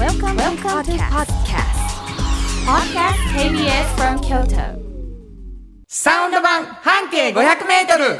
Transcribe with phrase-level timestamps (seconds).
[0.00, 1.76] Welcome, Welcome to podcast.
[2.64, 4.80] Podcast KBS from Kyoto.
[5.88, 8.18] サウンド版半径500メートル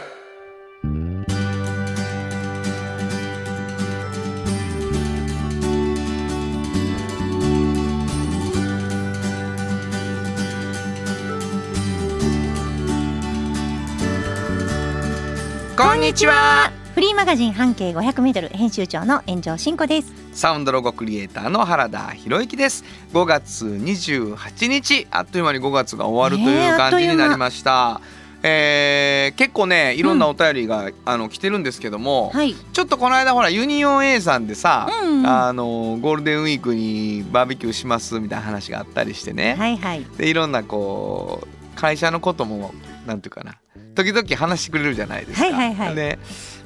[15.79, 20.13] こんにちはフリーマガジン半径500メートル編集長の炎上真子です。
[20.35, 22.85] サウンドロゴクリエイターの原田博之です
[23.15, 28.03] 5月28日あっという間に5月が終わるという感じになりました、
[28.43, 32.55] えー結構ねいろんなお便りが、あの来てるんですけども、はい。
[32.55, 40.05] ちょっとこの間ほらユニオン A さんでさ、うんうんあのゴールデンウィークにバーベキューしますみたいな話があったりしてね、はいはい。
[40.19, 42.75] でいろんなこう会社のことも
[43.07, 43.57] なんていうかな
[43.95, 45.47] 時々話してくれるじゃないですか。
[45.47, 46.19] はいはいはいで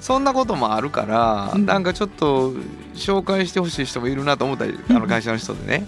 [0.05, 2.53] そんなこともあるから、うんなんかちょっと
[2.95, 5.87] 紹介してほしい人もいるなと思ったりあの会社の人でね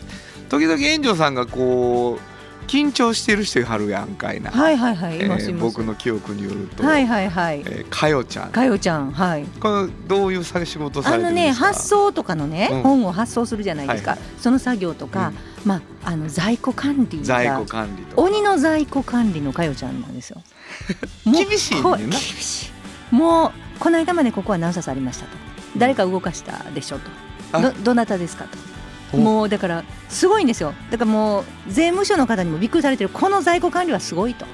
[0.48, 5.18] 時々炎上さんがこう緊張してる人いはるやんかいな、はいはいはい。
[5.18, 5.58] えー。
[5.58, 7.60] 僕の記憶によると、はいはいはい。
[7.60, 9.44] えーかよちゃんかよちゃんはい。
[9.60, 11.66] これどういうさ仕事をさあのねれてるんですか？
[11.66, 14.12] 発送とかのね、うん本を発送するじゃないですか。
[14.12, 15.32] はいその作業とか、
[15.66, 20.42] まああの在庫管理が在庫管理とか鬼の在庫管理のかよちゃんなんですよ。
[21.24, 22.72] 厳しいね厳し
[23.12, 23.14] い。
[23.14, 25.30] もうこの間までここは何冊ありましたと。
[25.76, 27.10] 誰か動かしたでしょと。
[27.52, 28.76] あどどなたですかと。
[29.12, 34.46] おもうだからすごいんですよだからもう税務署の方にもびっくりされてるこの在庫管理はすごいと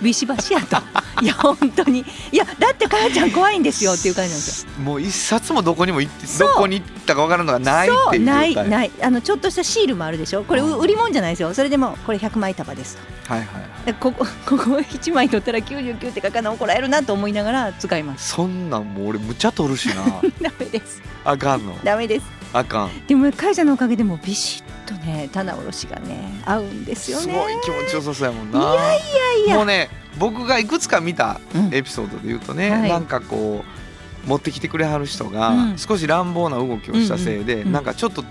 [0.00, 0.76] ビシバシやと。
[1.22, 2.04] いや本当に。
[2.30, 4.70] いやだってかやちゃん怖いんですよっていう感じなんですよ。
[4.82, 8.90] もう一冊もどこにも行ってどこに行ったか分からんのがないっていうないない。
[9.02, 10.44] あのちょっとしたシールもあるでしょ。
[10.44, 11.52] これ売り物じゃないですよ。
[11.54, 12.96] それでもこれ100枚束です
[13.26, 13.34] と。
[13.34, 13.48] はいはい
[13.86, 18.30] でここ ここ1枚取ったら99って書かな怒られるなと思いながら使います。
[18.30, 19.94] そんなんもう俺むちゃ取るしな。
[20.40, 21.02] ダメです。
[21.24, 21.76] あかんの。
[21.82, 22.26] ダメです。
[22.52, 23.06] あかん。
[23.06, 27.22] でも会社のおかげでもうビシッとね棚卸しがね合うんですよね。
[27.24, 28.58] すごい気持ちよさそうやもんな。
[28.58, 28.94] いやいや
[29.46, 29.56] いや。
[29.56, 31.74] もうね僕がいくつか見たうん。
[31.74, 32.88] エピソードで言うとね、はい。
[32.88, 33.64] なんかこ
[34.26, 35.78] う持ってきてくれはる人がうん。
[35.78, 37.72] 少し乱暴な動きをしたせいで、うんうんうん。
[37.72, 38.22] なんかちょっと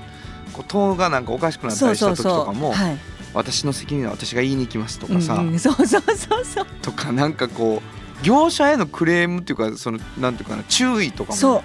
[0.53, 2.97] こう塔がなんかおかしくなったりした時とかもはい。
[3.34, 5.59] 私の責任は私が言いに行きますとかさ、うんうん。
[5.59, 6.66] そうそうそうそう。
[6.81, 11.63] とかなんかこう業者へのクレームっていうかそのなんていうかな注意とかも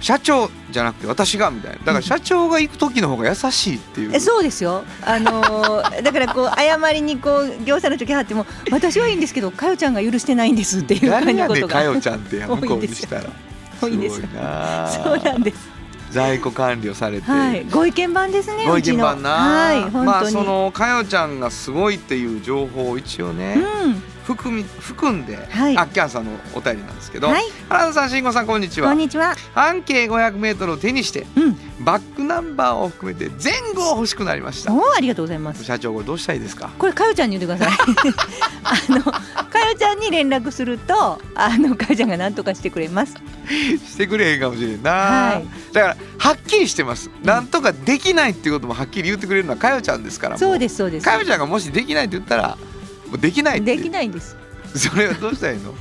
[0.00, 1.78] 社長じゃなくて私がみたいな。
[1.78, 13.24] だから社長が行く時の方が優しいっていう、えそうですよ、あのー だからこう謝りにこう業者の時はっても私はいいんですけどかよちゃんが許してないんですっていう感誰じのことがかよちゃんってや向こうにしたら。
[13.80, 14.88] 多いんですなあ。
[14.88, 15.78] そうなんです。
[16.10, 17.66] 在庫管理をされて、はい。
[17.70, 24.02] ご意見番ですねご意見番な、はい本当に、まあそのかよちゃんがすごいっていう情報を一応ね、うん
[24.34, 25.76] 含み含んで、はい。
[25.78, 27.44] あキャンさんのお便りなんですけど、はい。
[27.68, 28.88] 原田さん慎吾さんこんにちは。
[28.88, 29.34] こんにちは。
[29.54, 31.56] 半径 500m を手にしてうん。
[31.84, 34.72] バックナンバーを含めて前後欲しくなりました。
[34.72, 35.64] おーありがとうございます。
[35.64, 36.70] 社長これどうしたらいいですか？
[36.78, 37.78] これかよちゃんに言ってください。
[38.64, 43.14] あのかよちゃんに連絡するとあのかよちゃんが何とかしてくれます。
[43.86, 45.72] してくれへんかもしれんな、はい。
[45.72, 51.04] だからはっきりしてます、なんとかできないっていうこともはっきり言ってくれるのはかよちゃんですからそうすですそうです。
[51.04, 52.58] かよちゃんがもしできないって言ったら
[53.16, 54.36] できないできないんです。
[54.74, 55.74] それはどうしたらいいの？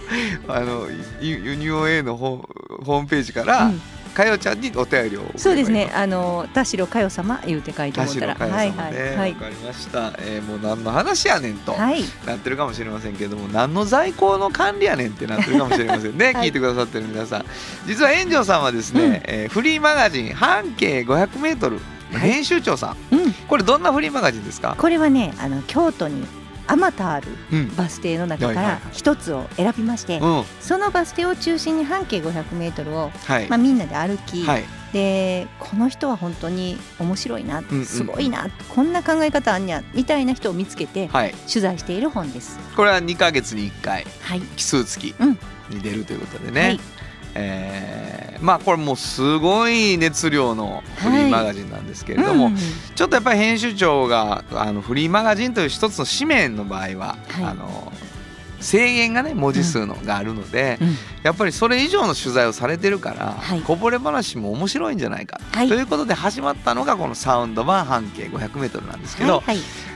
[0.48, 0.88] あの
[1.20, 2.48] ユユニオン A のホ
[2.84, 3.82] ホームページから、うん。
[4.18, 5.92] かよちゃんにお便りをそうですね。
[5.94, 8.36] あの田代かよ様言うて書いてもらったら。
[8.36, 9.18] 田代かよはい様ね、わ、はい。
[9.18, 9.34] はい。
[9.36, 12.04] かりました、えーもう何の話やねんと、はい。
[12.26, 16.48] なってるかもしれませんけれども何の在庫の管理やねんってなってるかもしれませんね、 はい。
[16.48, 17.46] 聞いてくださってる皆さん。
[17.86, 19.14] 実は炎上さんはですね、うん。
[19.26, 21.78] えーフリーマガジン半径 500m の
[22.14, 22.32] はい。
[22.32, 23.34] 編集長さん、うん。
[23.48, 26.26] これどんなフリーマガジンですか、これはねあの京都に
[26.68, 30.44] あまたあるうんバス停の中から一つを選びまして、うん。
[30.62, 34.64] そのバス停を中心に半径 500m を、はい、まあ、みんなで歩き、はい。
[34.94, 41.34] でこの人は本当に面白いな、すごいなこんな考え方あんにゃみたいな人を見つけてはい。
[41.48, 42.60] 取材している本です。
[42.76, 45.40] これは2か月に1回はい、奇数月うん。
[45.70, 46.80] に出るということでね、はい
[47.38, 47.98] えー
[48.40, 52.58] まあこれもうすごい熱量のフリーマガジンなんですけれども、うんうん
[52.96, 57.44] ちょっとやっぱり編集長があのフリーマガジンという一つの紙面の場合は、はい。
[57.46, 57.94] あの
[58.60, 63.62] 制限がね文字数のがあるので、うんやっぱりそれ以上の取材をされてるから、はい。
[63.62, 65.68] こぼれ話も面白いんじゃないか、はい。
[65.68, 69.44] ということで始まったのがこのサウンド版半径 500m なんですけど、は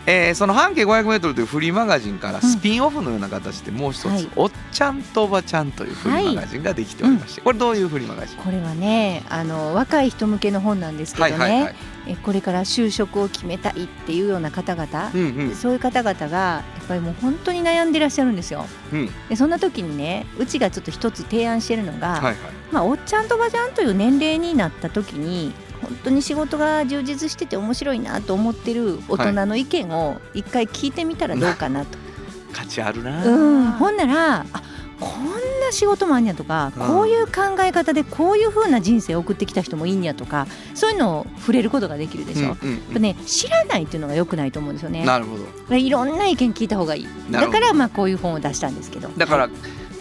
[0.08, 4.30] えーその半径 500m というフリーマガジンからスピンオフのような形でもう一つ、はい。
[4.36, 8.38] おっちゃんとおばちゃんというフリーマガジンができておりまして、これどういうフリーマガジン？
[8.40, 11.74] これはねあの若い人向けの本なんですけどね。
[12.08, 18.66] えこれから就職を決めたいっていうような方々、うんうんそういう方々がやっぱりもう本当に悩んでらっしゃるんですよ。
[18.92, 19.10] うん。
[19.30, 22.36] でそんな時にねうちがちょっと一つ提案してるのが、はいはい。
[22.72, 31.98] まあ、おっちゃんとおばちゃんという年齢になった時に本本当に仕事が充実してて面白いなと思ってる大人の意見を一回聞いてみたらどうかなと。
[32.54, 34.62] 価値あるなうん、ほんならあ
[35.00, 36.88] こんな仕事もあんやとか、うん。
[36.88, 42.58] こういう考え方でこういう風な人生を送ってきた人もいいんやとかそういうのを触れることができるでしょ。
[42.62, 45.06] うんうんやっぱね、知らないっていうのが良くないと思うんですよね。
[45.06, 45.38] なるほ
[45.70, 45.76] ど。
[45.76, 47.08] いろんな意見聞いた方がいい。
[47.32, 49.10] だからまあこういう本を出したんですけど。
[49.18, 49.52] だから、はい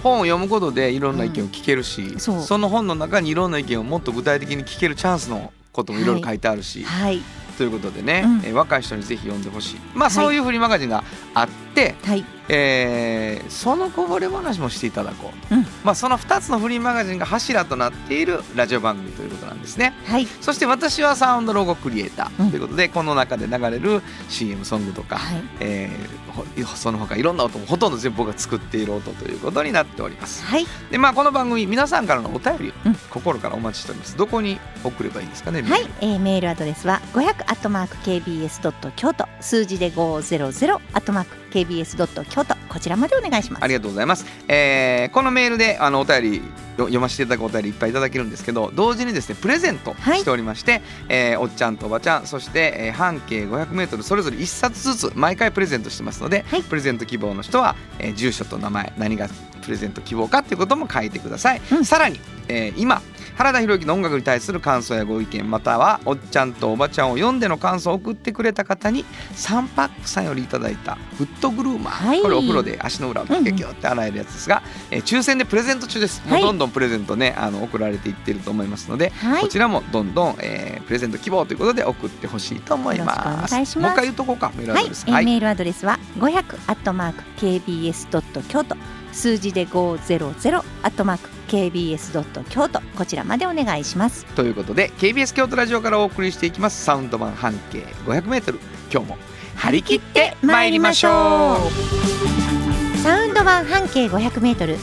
[0.03, 2.41] 本を読むことでいろんな意見を聞けるし、そう。
[2.41, 7.21] その本の中にいろんな意見をもっと具体的に聞けるチャンスのこともいろいろ書いてあるし、はい。
[7.59, 8.37] ということでね、うん。
[8.39, 9.81] えー若い人にぜひ読んでほしい。
[9.95, 10.11] まあ、はい。
[10.11, 12.25] そういうフリーマガジンがあって、はい。
[12.49, 15.67] えーそのこぼれ話もしていただこう、うん。
[15.85, 19.93] まあ、その2つのフリーマガジンが柱となっているラジオ番組ということなんですね。
[20.07, 20.27] はい。
[20.41, 22.51] そして私はサウンドロゴクリエイターうん。
[22.51, 25.43] ということで、この中で流れる CM ソングとか、はい。
[25.61, 26.45] えーほ
[26.77, 30.45] その他いろんな音もほとんど全部僕が作っている音ということになっております。
[30.45, 30.67] はい。
[30.91, 32.95] でまあこの番組皆さんからのお便りをうん。
[33.11, 34.17] 心からお待ちしております。
[34.17, 39.27] どこに送ればいいですかねはい、えー、メールアドレスは500アットマーク KBS ドット京都。
[39.41, 43.65] 数字で500アットマーク KBS ドット京都こちらまでお願いします。
[43.65, 44.25] ありがとうございます。
[44.49, 59.29] えーこのメールであのお便りよ読ませていただくお便りいっぱいいただけるんですけど同時にですねプレゼントはいしておりまして、えーおっちゃんとおばちゃんそして、えー半径 500m それぞれ1冊ずつ毎回プレゼントしてますので、はいプレゼント希望の人は、えー住所と名前何が
[59.63, 61.61] プレゼント希望かっていうことも書いてください。
[61.73, 63.03] うんさらに、えー今
[63.41, 72.21] 原田博之の音楽に対する感想やご意見またはおっちゃんとおばちゃんを読んでの感想を送ってくれた方にサンパックさんよりいただいたフットグルーマー、はい。
[72.21, 76.43] これお風呂で足の裏をキュキュキュって洗えるやつですが、えー抽選でプレゼント中です、もはい。
[76.43, 79.41] うどんどんプレゼントねあの送られていってると思いますので、はい。
[79.41, 83.17] こちらもどんどん、えープレゼント希望ということで送ってほしいと思います。
[83.17, 83.79] よろしくお願いします。
[83.79, 84.53] もう一回言っとこうか。
[84.55, 88.77] メールアドレスはい、ーメールアドレスは500アットマーク KBS ドット京都
[89.13, 92.81] 数字で500アットマーク KBS ドット京都。
[92.97, 94.25] こちらまでお願いします。
[94.37, 96.85] ということで KBS 京都ラジオからお送りしていきます。
[96.85, 98.59] サウンド版半径 500m
[98.93, 99.19] 今日も
[99.57, 102.99] 張り切ってまいりましょう。
[102.99, 104.77] サウンド版半径500メートル。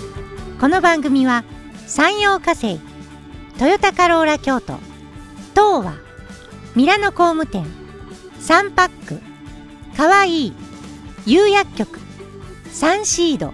[0.60, 1.44] この番組は
[1.86, 2.80] 山陽火星
[3.60, 4.74] トヨタカローラ京都
[5.56, 5.94] 東和
[6.76, 7.66] ミラノ工務店
[8.40, 9.22] サンパック
[9.96, 10.54] かわいい
[11.26, 12.00] 釉薬局
[12.72, 13.54] サンシード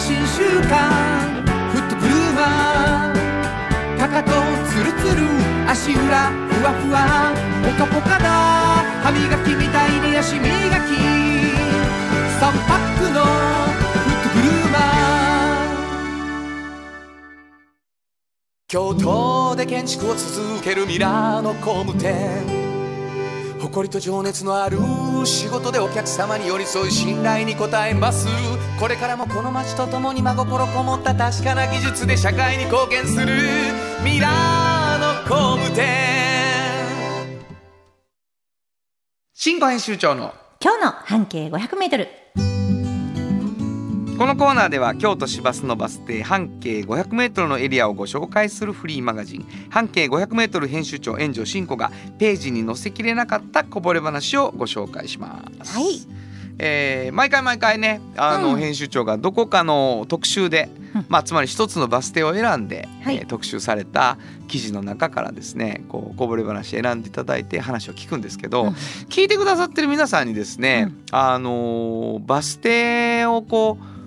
[0.00, 1.42] 新習慣
[1.72, 4.30] フットグルーマーかかと
[4.70, 5.26] ツルツル
[5.68, 7.34] 足裏ふわふわ
[7.64, 8.24] ポカポカだ
[9.02, 10.48] 歯磨きみたいに足磨き。
[12.38, 13.26] 3パックのフ
[14.08, 14.82] ットグルーマー
[18.68, 22.67] 京都で建築を続けるミラーの工務店。
[23.68, 24.78] 誇りと情熱のある
[25.26, 28.26] 仕事でお客様に寄り添い信頼に応えます。
[28.80, 33.26] これからもこの街とともに真心こもった確かな技術で社会に貢献する。
[34.02, 35.86] ミラーの工務店。
[39.34, 42.08] 新語編集長の今日の半径500メートル。
[44.18, 49.46] このコーナーでは京都市バスのバス停半径 500m のエリアをご紹介するフリーマガジン。
[49.70, 55.72] 半径 500m 編集長炎上真子がページに載せきれなかったこぼれ話をご紹介します。
[55.78, 56.00] はい。
[56.58, 58.58] えー毎回毎回ねあの、うん。
[58.58, 61.06] 編集長がどこかの特集で、うん。
[61.08, 63.18] まあ、つまり一つのバス停を選んで、はい。
[63.18, 68.68] えー特集された記事の中からですねこうこぼれ話選んでいただいて話を聞くんですけど、うん。
[69.10, 71.04] 聞いてくださってる皆さんにですね、うん。
[71.12, 73.97] あのーバス停をこう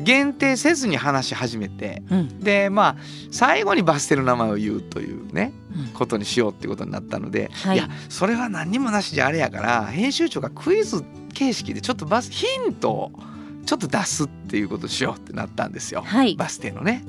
[0.00, 2.40] 限定せずに話し始めてうん。
[2.40, 2.96] でまあ
[3.30, 5.86] 最後にバス停の名前を言うというねうん。
[5.88, 7.76] ことにしようってことになったので、はい。
[7.76, 13.12] いやそれは何にもなしじゃあれやから編集長がクイズ形式でちょっとバスヒントを
[13.66, 16.36] ちょっと出すっていうことをしようってなったんですよ、はい。
[16.36, 17.04] バス停のね。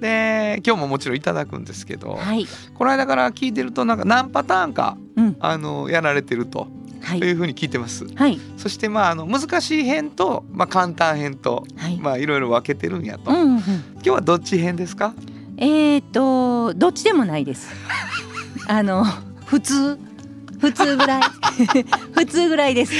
[0.00, 2.46] で今日ももちろんいただくんですけど、はい。
[2.74, 5.36] この間から聞いてるとなんか何パターンかうん。
[5.40, 6.68] あのやられてると
[7.02, 7.18] はい。
[7.18, 8.06] いうふうに聞いてます。
[8.14, 8.38] はい。
[8.56, 11.96] そしてまああの難しい編と、まあ、簡単編とはい。
[11.98, 15.14] まあいろいろ分けてるんやと、うんうん今日はどっち編ですか？
[15.56, 17.72] えー、とどっちでもないです。
[18.66, 19.04] あの
[19.46, 19.98] 普通
[20.60, 21.22] 普通ぐらい。
[22.14, 22.92] 普通ぐらいです。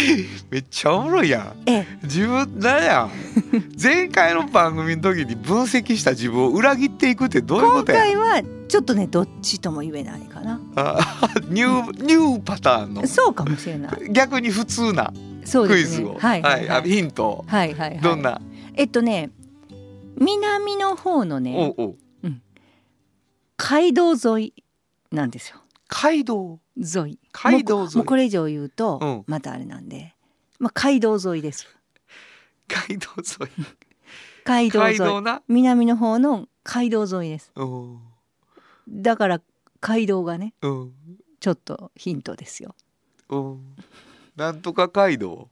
[0.50, 1.62] めっちゃおもろいやん。
[1.66, 1.86] ええ。
[2.02, 3.02] 自分だや？
[3.04, 3.10] ん
[3.80, 7.98] 前回の番組の時に分析した自分を裏切っていくってどういうこ今とや？
[8.00, 10.60] 回はちょっとねどっちとも言えないかな。
[10.76, 13.06] あ ニューニューパターンの。
[13.06, 14.10] そうかもしれない。
[14.10, 15.12] 逆に普通な
[15.50, 16.78] クイズを、はいはいはい。
[16.78, 17.44] あヒントを。
[17.46, 18.00] はいはいはい。
[18.00, 18.40] どんな、
[18.74, 19.30] えっとね
[20.16, 21.96] 南の方のねおうおう。
[23.62, 24.54] 街道沿い
[25.12, 25.56] なんですよ。
[25.88, 26.58] 街道？
[26.80, 27.18] 沿い。
[27.32, 27.96] 街道沿い。
[27.96, 29.24] もうこれ以上言うと、うん。
[29.26, 30.14] またあれなんで。
[30.58, 31.66] まあ街道沿いです。
[32.68, 33.50] 街道沿い。
[34.44, 35.40] 街道沿い。
[35.48, 37.52] 南の方の街道沿いです。
[37.56, 37.64] う。
[37.64, 37.98] ん
[38.88, 39.40] だから
[39.80, 40.92] 街道がねうん。
[41.38, 42.74] ちょっとヒントですよ。
[43.28, 43.36] う。
[43.36, 43.76] ん
[44.36, 45.48] なんとか街道？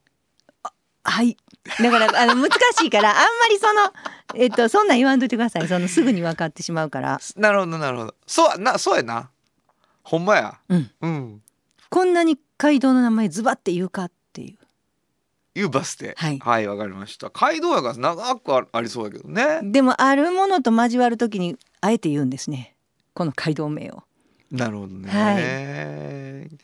[1.04, 1.36] はい。
[1.82, 3.92] だからあの難しいからあんまりその
[4.34, 5.68] えっとそんなん言わんといてください。
[5.68, 7.20] そのすぐに分かってしまうから。
[7.36, 8.14] なるほどなるほど。
[8.26, 9.30] そうやなそうやな
[10.08, 10.58] ほんまや。
[10.70, 10.90] うん。
[11.02, 11.42] うん。
[11.90, 14.58] こんなに街道の名前ズバって言うかっていう。
[15.54, 16.38] いうバス停はい。
[16.38, 17.28] はいわかりました。
[17.28, 19.60] 街道やから長くあありそうやけどね。
[19.64, 22.74] でもあるものと交わるときにあえて言うんですね。
[23.12, 24.02] この街道名を。
[24.50, 26.48] なるほどね。
[26.52, 26.58] は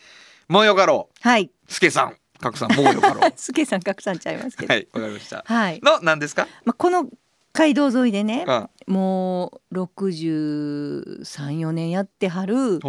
[0.49, 1.51] もうよかろはい。
[1.69, 2.17] うすけさん。
[2.41, 3.33] かくさんもうよかろう。
[3.37, 4.73] すけさん拡散 ちゃいますけど。
[4.73, 5.45] はいわかりました。
[5.47, 6.49] はい、の何ですか？
[6.65, 7.11] まあ、この
[7.53, 12.81] 街道沿いでねあもう634年やってはる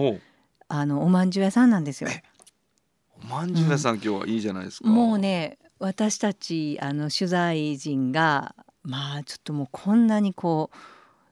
[0.67, 2.09] あのおまんじゅう屋さんなんですよ。
[3.23, 4.89] おまんじゅう屋さん、今日はいいじゃないですか。
[4.89, 10.77] もうね私たちあの取材陣がまあちょっともうこんなにこう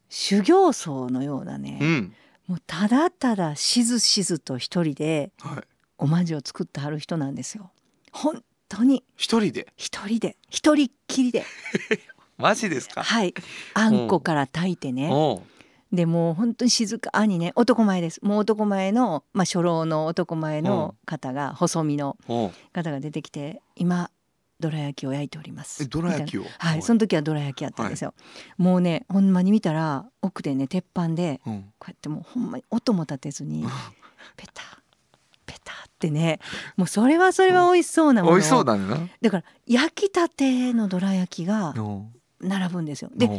[0.10, 2.14] 修行僧のようなね、うん。
[2.48, 5.64] もうただただしずしずと一人ではい。
[5.98, 7.72] おまんじゅうを作ってはる人なんですよ。
[8.12, 9.04] 本当に。
[9.16, 9.72] 一人で？
[9.78, 10.36] 一人で。
[10.50, 11.46] 一人っきりで。
[12.38, 13.04] マジですか？
[13.04, 13.34] はい。
[13.76, 15.10] あんこから炊いてね
[15.94, 18.20] でもう本当に静かにね男前です。
[18.24, 22.18] もう男前の、まあ、初老の男前の方が細身の
[22.74, 24.10] 方が出てきて今
[24.60, 25.84] どら焼きを焼いております。
[25.84, 26.46] えどら焼きを？
[26.58, 28.16] はいその時はどら焼きやったんですよ、
[28.58, 31.62] もうねほんまに見たら奥でね鉄板でうん。
[31.78, 33.64] こうやってもうほんまに音も立てずに
[34.36, 34.64] ペタ
[35.46, 36.40] ペタってね
[36.76, 38.34] もうそれはそれは美味しそうなもの。
[38.34, 38.98] を美味しそうだねな。
[39.22, 41.76] だから焼きたてのどら焼きが
[42.40, 43.12] 並ぶんですよ。
[43.16, 43.30] で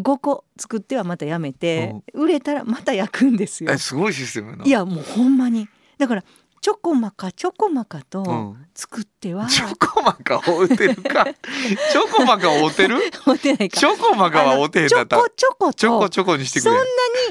[0.00, 3.72] 5個作ってはまたやめて売れたらまた焼くんですよ。
[3.72, 4.64] えすごいシステムやな。
[4.64, 5.68] いやもうほんまに。
[5.98, 6.24] だから
[6.60, 8.66] ちょこまかちょこまかうとん。
[8.74, 11.24] 作っては、チョコマカを打てるか。
[11.92, 12.98] チョコマカを打てる？
[13.26, 13.78] 持てないか。
[13.78, 16.80] チョコマカはおてへんだったらこちょことちょこちょこにしてくそんれ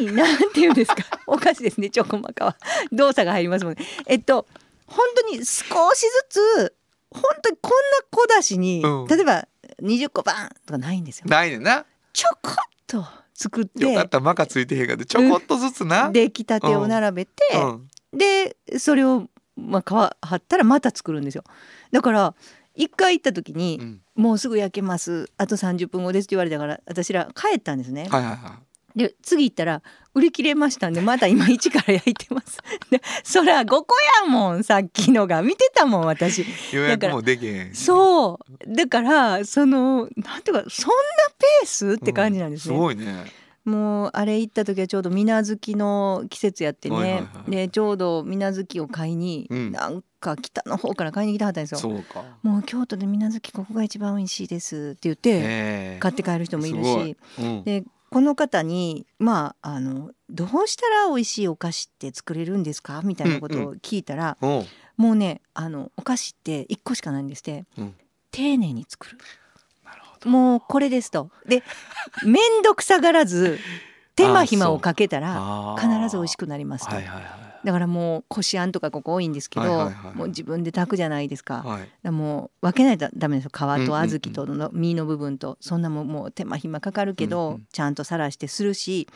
[0.05, 1.03] なになんていうんですか？
[1.27, 2.55] おかしいですねチョコマカは。
[2.91, 3.84] 動作が入りますもんね。
[4.05, 4.48] えっと
[4.88, 5.58] 本当に少しず
[6.29, 6.75] つ
[7.12, 7.77] 本当にこんな
[8.12, 9.08] 小出しに、うん。
[9.08, 9.48] 例えば
[9.82, 11.25] 20個バンとかないんですよ。
[11.27, 12.55] ないねんなちょこっ
[12.88, 16.12] と作っよかってたマカついてへんかでちょこっとずつな。
[16.12, 18.17] 出来たてを並べて、うん。
[18.17, 19.27] でそれを
[19.58, 19.86] まあ皮
[20.25, 21.43] 張ったらまた作るんですよ。
[21.91, 22.36] だから
[22.75, 24.01] 一回行った時に、うん。
[24.15, 25.32] もうすぐ焼けます。
[25.38, 28.60] あと30分後ですって言われたから私ら帰ったんですね、はいはいは
[28.96, 29.82] で次行ったら
[30.15, 32.60] 売り切れましたんでまた今一から焼いてます。
[32.89, 33.86] でそら5個
[34.24, 35.41] やもんさっきのが。
[35.41, 36.43] 見てたもん私。
[36.43, 38.75] い予約もできへんそう。
[38.75, 40.93] だからそのなんていうかそんな
[41.38, 43.25] ペースって感じなんですね、すごいね。
[43.65, 47.51] もうあれ行った時はちょうど水無月の季節やってね、はいはいはい。
[47.51, 49.72] でちょうど水無月を買いに、うん。
[49.72, 51.79] なんか北の方から買いに来たはったんですよ。
[51.79, 52.24] そうか。
[52.43, 55.39] もう京都で水無月ここが一番美味しいですって言ってえ
[55.96, 55.98] え。
[56.00, 57.63] 買って帰る人もいるし、うん。
[57.63, 63.01] でこの方にまああのどうしたら美味しいお菓子って作れるんですか？
[63.03, 64.65] みたいなことを聞いたら、おう。
[64.98, 67.96] もうねあのお菓子って一個しかないんですって、うん。
[68.32, 69.17] 丁寧に作る。
[70.25, 71.32] もうこれですと。
[71.48, 71.63] で
[72.24, 73.60] 面倒くさがらず
[74.15, 76.96] 手間暇をかけたら必ず美味しくなりますと。
[76.96, 81.63] はいはいはだからもうこしあんとかここ多いんですけど、はいはいはいもう自分で炊くじゃないですか。
[81.65, 81.79] いはい。
[81.79, 83.51] だからもう分けないとダメですよ。
[83.53, 83.88] 皮とうんうんうん。
[83.88, 89.08] 小豆との実の部分とそんなもんもう手間暇かかるけど、うんうんちゃんとさらしてするし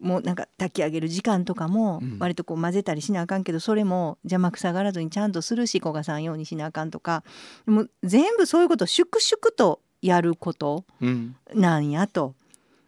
[0.00, 2.18] もうなんか炊き上げる時間とかもうん。
[2.18, 7.22] 割とこう混ぜたりしなあかんけどそれも邪魔くさがらずにちゃんとするし古賀さんようにしなあかんとか。
[7.66, 11.36] もう全部そういうことを粛々とやることうん。
[11.54, 12.34] なんやと。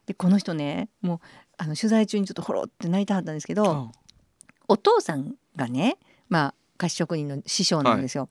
[0.06, 1.20] でこの人ねもう
[1.56, 3.90] あの取材中にちょっとほろって泣いてはったんですけど、あ
[4.68, 8.28] お父さんがねまあ菓子職人の師匠なんですよ。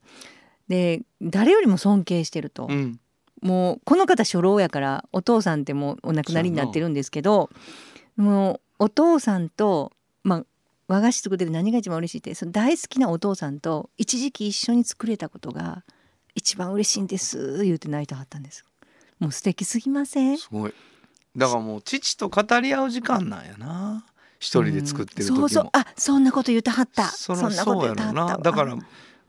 [0.68, 3.00] で誰よりも尊敬してると、うん。
[3.42, 7.50] もうこの方初老やからお父さんってもうお亡くなりになってるんですけど
[8.16, 9.92] もうお父さんと、
[10.24, 10.46] まあ、
[10.88, 15.84] 和菓子作ってて何が一番嬉しいってその大好きなお父さんと一時期一緒に作れたことが
[16.36, 18.64] 一番嬉しいんです言うて泣いてはったんです。
[19.20, 20.38] もう素敵すぎません？
[20.38, 20.74] すごい。
[21.36, 24.06] だからもう父と語り合う時間なんやな
[24.44, 25.70] 一人で作ってる時も、そうそう。
[25.72, 27.08] あそんなこと言ってはった。
[27.08, 28.78] そそんなこと言ってはっただから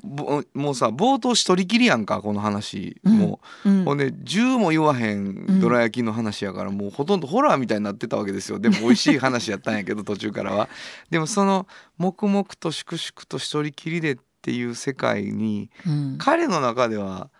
[0.02, 3.82] ぼもうさ冒頭一人きりやんかこの話、うんもうん。
[3.82, 8.58] うほんで10も言わへんどら焼きの話やから、もうほとんどホラーみたいになってたわけですよ。
[8.58, 10.68] でも美味しい話やったんやけど 途中からは。
[11.10, 11.68] でもその
[11.98, 16.16] 黙々と粛々と一人きりでっていう世界にうん。
[16.18, 17.30] 彼の中では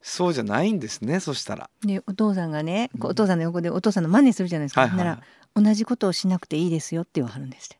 [0.00, 1.68] そうじゃないんですねそしたら。
[1.82, 5.22] でお父さんがねお父さんの横でお父さんの真似するじゃないですか、はいはいなら
[5.54, 7.78] 同じことをしなくていいですよって言わはるんですって、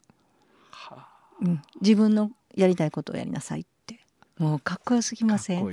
[0.70, 1.08] は
[1.42, 4.00] うん、自分のやりたいことをやりなさいって。
[4.38, 5.64] もうかっこよすぎあません？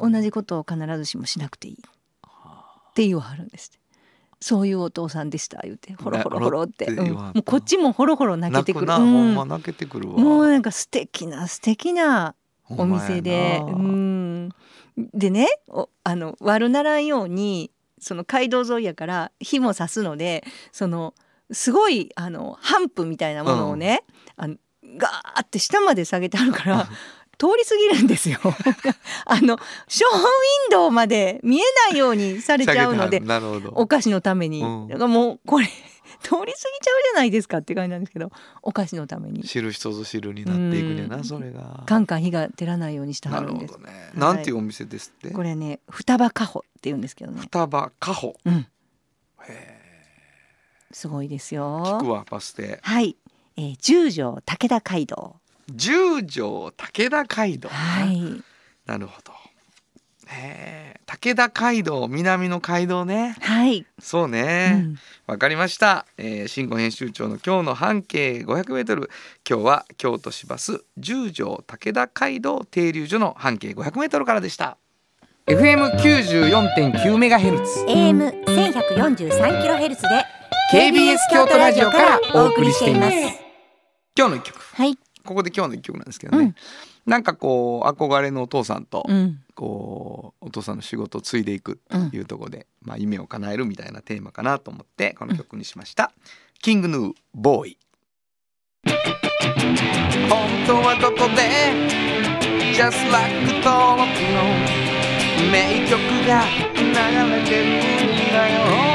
[0.00, 1.74] 同じことを必ずしもしなくていい。
[1.74, 3.78] って言わはるんですって。
[4.40, 5.94] そういうお父さんでした言うて。
[5.94, 7.12] ほろほろほろって、なうん。
[7.12, 8.86] もうこっちもほろほろ泣けてくる。
[8.86, 10.18] 泣くな、ほんま泣けてくるわ。
[10.18, 12.34] もうなんか素敵な素敵な。
[12.70, 13.60] お店で。
[13.62, 14.48] うん。
[14.96, 17.70] でねおあの悪ならんように
[18.04, 21.14] その街道沿いやから火もさすのでその
[21.50, 24.04] すごいあのハンプみたいなものをね、
[24.36, 24.56] あの
[24.96, 26.88] ガーって下まで下げてあるから
[27.38, 28.38] 通り過ぎるんですよ。
[29.26, 29.58] あの
[29.88, 33.22] ショーウィンドウまで見えないようにされちゃうので。
[33.72, 34.88] お菓子のために、うん。
[34.88, 35.68] だからもうこれ
[36.24, 41.84] 通り過ぎちゃうじゃないですかって感じなんですけどお菓子のために知る人ぞ知るになっていくねんな、うんそれが。
[41.86, 44.10] カンカン火が照らないようにしてはなるんでするほどね。
[44.16, 45.30] いなんていうお店ですって？
[45.30, 48.36] これね双葉カホって言うんですけどね双葉カホ。
[48.44, 48.66] うん
[49.46, 49.80] へ
[50.90, 51.58] すごいですえ。
[51.58, 52.78] よ聞くわバス停。
[52.82, 53.16] はい、
[53.56, 55.36] えー、十条武田街道
[55.68, 57.68] 十条武田街道。
[57.68, 58.42] はい
[58.86, 59.32] なるほど。
[60.28, 61.00] へえ。
[61.24, 63.34] 武田街道、南の街道ね。
[63.40, 64.72] はい、そううね。
[64.72, 66.04] んわかりました。
[66.18, 69.08] えー、新語編集長の今日の半径500メートル。
[69.48, 74.76] 今日は京都市バス十条武田街道停留所の半径500メートルからでした。
[75.46, 77.86] FM 94.9メガヘルツ。
[77.86, 80.08] AM 1143キロヘルツで
[80.74, 83.16] KBS 京都ラジオからお送りしています。
[84.14, 84.60] 今日の一曲。
[84.74, 86.44] はい、ここで今日の一曲なんですけどね。
[86.44, 86.54] うん
[87.06, 96.12] なんかこう憧れのお父さんと、うんこうお父さんの仕事を継いでいくっていうところで、まあ夢を叶えるみたいなテーマかなと思ってこの曲にしました。
[96.62, 97.78] キングヌーボーイ。
[98.86, 98.92] 本
[100.66, 101.42] 当はどこで
[102.72, 104.42] Just like 登録の
[105.52, 106.82] 名曲が流
[107.36, 108.93] れてるんだよ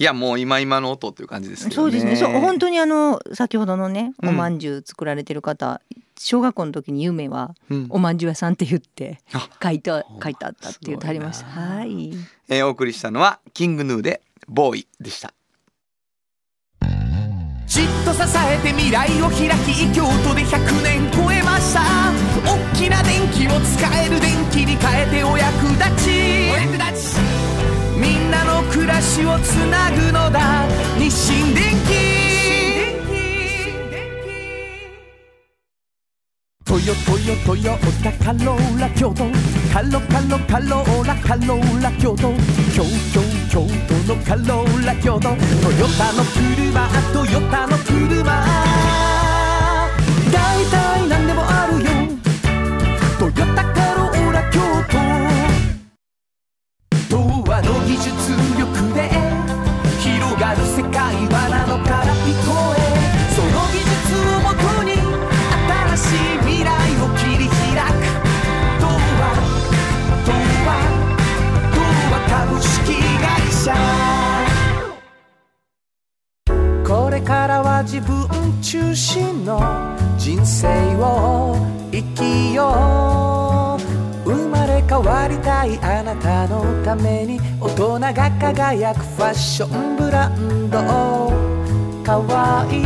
[0.00, 1.84] いやもう今今の音っていう感じですけどね。
[1.84, 2.16] そうですね。
[2.16, 4.28] そう本当にあの先ほどのねうん。
[4.30, 5.82] おまんじゅう作られてる方、
[6.18, 7.86] 小学校の時に夢はうん。
[7.90, 11.46] おまんじゅう屋さんって言ってあ書いた書いてあったって言ってありました。
[11.48, 12.14] はい。
[12.48, 15.34] えーお送りしたのはキングヌーでボーイでした。
[17.66, 21.82] じっと支えて未来を開き京都で100年超えました。
[22.42, 26.10] 大きな電気を使える電気に変えてお役立ち。
[26.52, 27.20] お役立ち。
[28.00, 30.66] みんなの暮らしをつなぐのだ。
[30.96, 32.20] 日清電気
[36.64, 39.24] トヨトヨトヨタカローラ京都。
[39.72, 42.32] カロカロカローラカローラ京都。
[42.72, 43.66] 京京京
[44.06, 45.20] 都のカローラ京都。
[45.20, 45.34] ト
[45.72, 48.22] ヨタの車トヨタの車。
[50.32, 51.69] 大体何でもある。
[82.00, 83.76] 生きよ
[84.24, 90.78] う生まれ変わりたいあなたのために大人が輝くファッションブランド
[92.02, 92.84] かわいい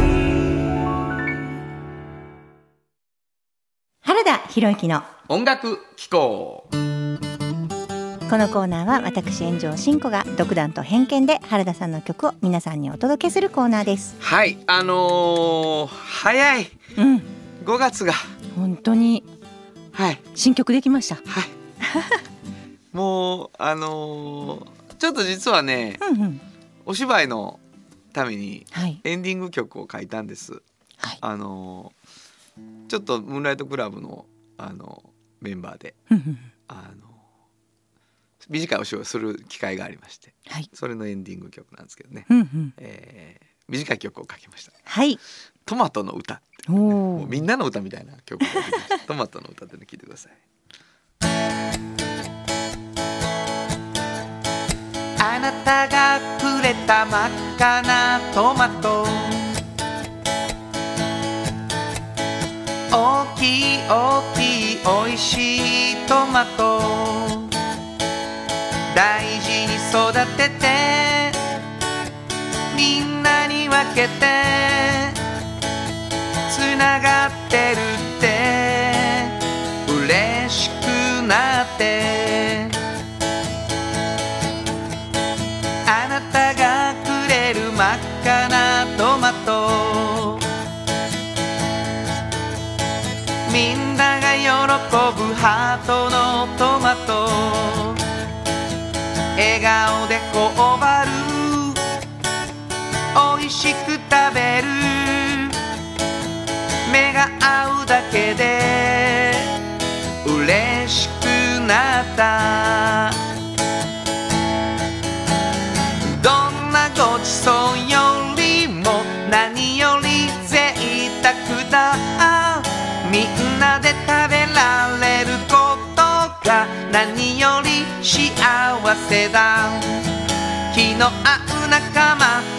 [4.00, 14.16] 原田博之の音楽機構このコーナーは私炎上真子が独断と偏見で原田さんの曲を皆さんにお届けするコーナーです。
[14.18, 16.66] はいあのー早い。
[16.96, 17.22] うん。
[17.64, 18.12] 5月が
[18.56, 19.22] 本当に
[19.92, 20.20] はい。
[20.34, 21.16] 新曲できました？
[21.16, 21.48] はい。
[22.92, 26.40] もうあのーちょっと実はねうんうん。
[26.86, 27.58] お芝居の
[28.12, 29.00] ためにはい。
[29.04, 30.62] エンディング曲を書いたんです。
[30.98, 31.18] はい。
[31.20, 35.02] あのーちょっとムーンライトクラブのあの
[35.40, 35.94] メンバーで
[36.68, 37.08] あの
[38.48, 40.70] 短いお仕事をする機会がありましてはい。
[40.72, 42.74] それのエンディング曲なんですけどね、うんうん。
[42.78, 44.72] えー短い曲を書きました。
[44.84, 45.18] はい
[45.64, 48.42] 「トマトの歌」もうみんなの歌みたいな曲
[49.06, 50.32] トマトの歌でて聞いてください。
[55.20, 59.04] あなたがくれた真っ赤なトマト。
[62.90, 66.80] 大きい大きいおいしいトマト。
[68.94, 71.32] 大事に育てて。
[72.76, 74.73] みんなに分けて。
[76.74, 77.93] つながってる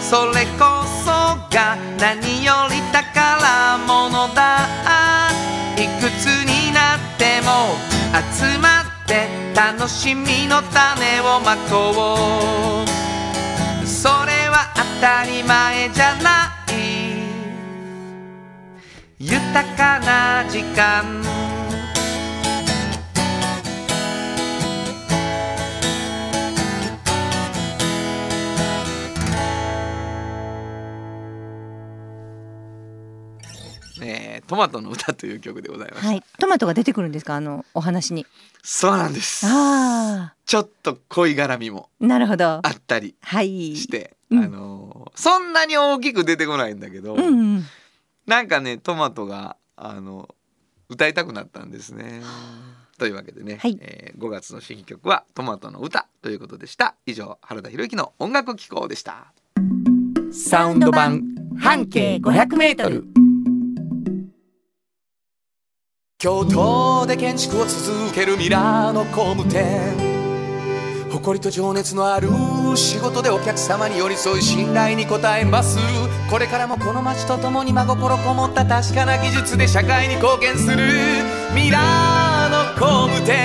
[0.08, 1.10] それこそ
[1.50, 4.68] が何より宝物だ。
[5.76, 7.74] いくつになっても
[8.32, 13.86] 集まって楽しみの種をまこう。
[13.86, 16.76] それは当たり前じゃない。
[19.18, 21.45] 豊かな時間。
[34.46, 37.34] トマトの歌という曲でございました、はい、トマトが出てくるんですか？
[37.36, 38.26] あのお話に。
[38.62, 39.46] そうなんです。
[39.48, 42.46] あちょっと恋絡みもあ、なるほど。
[42.46, 43.76] あったりはい。
[43.76, 44.44] して、うん。
[44.44, 47.64] あのーそんなに大きく出てこないんだけど、うんうん。
[48.26, 50.34] なんかねトマトがあの
[50.88, 52.20] 歌いたくなったんですね。
[52.98, 53.78] というわけでね、はい。
[53.80, 56.94] えー5月の新曲は「トマトの歌」ということでした。
[57.06, 59.32] 以上原田博之の音楽機構でした。
[60.32, 61.22] サウンド版
[61.58, 63.04] 半径500メートル
[66.18, 69.94] 京都で建築を続けるミラーの工務店。
[71.10, 72.30] 誇りと情熱のある
[72.74, 75.78] 仕事でお客様に寄り添い信頼に応えます。
[76.30, 80.76] これからもこの街とともに真心こもった確かな技術で社会に貢献する。
[81.54, 83.36] ミラーの工務店。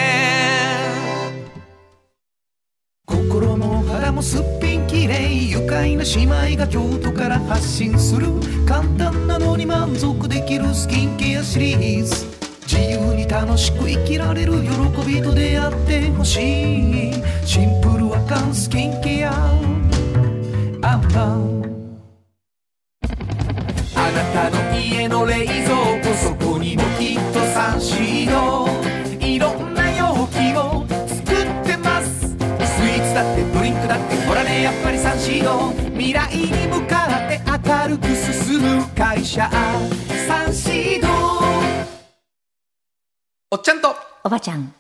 [3.06, 8.28] 心も肌もすっぴんきれい愉快な姉妹が京都から発信する。
[8.66, 12.41] 簡単なのに満足できるスキンケアシリーズ。
[12.74, 14.70] 自由に楽しく生きられる喜
[15.06, 17.14] びと出会ってほしい。
[17.46, 19.34] シンプルアカンスキンケア。
[20.82, 21.62] アンパン
[23.94, 28.70] あなたの家の冷蔵庫そこにもきっとサンシード
[29.20, 32.30] いろんな容器を作ってます。
[32.30, 39.52] スイーツだってドリンクだってほらねやっぱりサンシード未来に向かって明るく進む会社。
[40.26, 41.11] サンシード
[43.54, 44.74] おっちゃんとおばちゃん。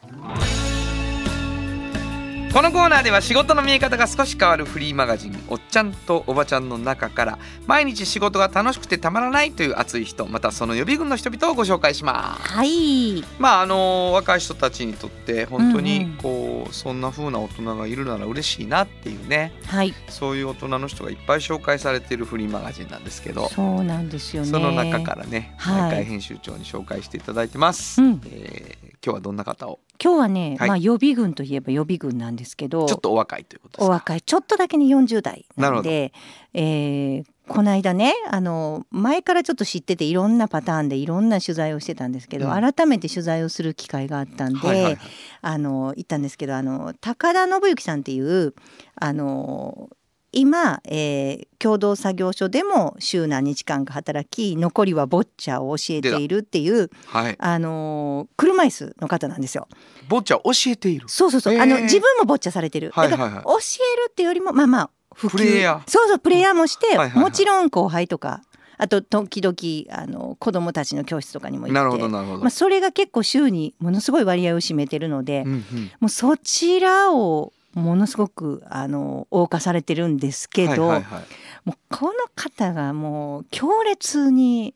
[2.53, 12.51] このコーナーでは仕事の見え方が少し変わるフリーマガジン「おっちゃんとおばちゃん」の中から毎日仕事が楽しくてたまらないという熱い人またその予備軍の人々をご紹介します。
[12.51, 13.23] はい。
[13.39, 19.93] まああの若い人たちにとって本当にうんうんこうそんな風な大人がいるなら嬉しいなっていうねはい。
[20.09, 24.49] そういう大人の人がいっぱい紹介されているフリーマガジンなんですけどそうなんですよね。
[24.49, 28.01] その中からねはい毎回編集長に紹介していただいてます。
[28.01, 29.79] うんえー今日はどんな方を？
[30.03, 30.69] 今日はね、はい。
[30.69, 32.85] まあ予備軍といえば予備軍なんですけど。
[32.85, 33.85] ちょっとお若いということですか？
[33.87, 34.21] お若い。
[34.21, 35.89] ちょっとだけね40代なるほど。
[35.89, 42.73] なえーこの間ねあの前からちょっと知ってていろんなパターンでいろんな取材をしてたんですけど、うん。
[42.73, 44.97] 改めて取材をする機会があったんで、はいはいはい。
[45.41, 48.53] あの行ったんですけどあの高田信之さんっていう
[48.95, 49.89] あの
[50.31, 57.35] 今、えー共同作業所でも週何日間か働き残りはボッチャを教えているっていうはい。
[57.37, 59.67] あの車椅子の方なんですよ。
[60.09, 61.07] ボッチャ教えている？
[61.07, 62.89] そうそうそう、へーあの自分もボッチャされてる。
[62.95, 63.29] はいはいはい。
[63.29, 65.89] だから教えるっていうよりもまあまあ普及プレイヤー。
[65.89, 67.23] そうそうプレイヤーもして、はいはいはい。
[67.23, 68.41] もちろん後輩とか
[68.79, 75.61] あと時々あの子供たちの教室とかにも行ってなるほどなるほど、まあ、それが結構週にものすごい割合を占めてるので、うんうん。
[75.99, 81.23] もうそちらをものすごくあの謳歌されてるんですけど、はいはいはい。
[81.65, 84.73] もうこの方がもう強烈に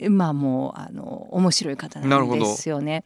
[0.00, 3.04] まあもうあの面白い方なんですよね。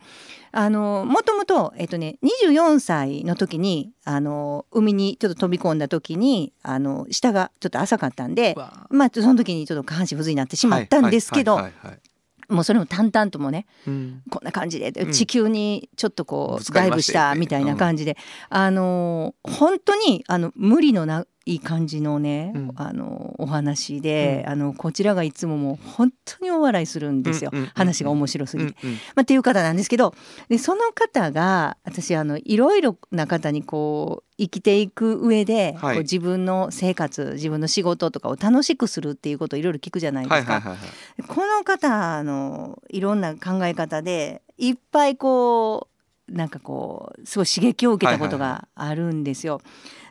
[0.51, 8.57] あのもともとえっとね24歳の時にあの海にちょっと飛び込んだ時にあの下がちょっと浅かったんで
[8.91, 12.01] まあその時にちょっと下半身不随になってしまったんですけどはいはいはいはい
[12.49, 14.23] もうそれも淡々ともねうん。
[14.31, 15.13] こんな感じでうん。
[15.13, 18.17] 地球にちょっとこうダイブししたたみたいな感じで、
[18.49, 22.73] あのー本当にあの無理のない感じのね、うん。
[22.77, 28.75] あのお話で、あのこちらがいつももう本当にお笑いするんですよ、うんうんうん話が面白すぎて。
[28.83, 28.97] うんうん。
[28.97, 30.15] まあ、っていう方なんですけど
[30.49, 35.95] でその方が私あのいろいろな方にこう生きていく上で、はい。
[35.97, 40.53] こう自分の生活自分の仕事とかを楽しくするっていうことをいろいろ聞くじゃないですか。
[40.53, 41.23] はいはいはいはい。
[41.27, 45.98] この方のいろんな考え方でいっぱいこう
[46.29, 49.61] なんかこうすごい刺激を受けたことがあるんですよ。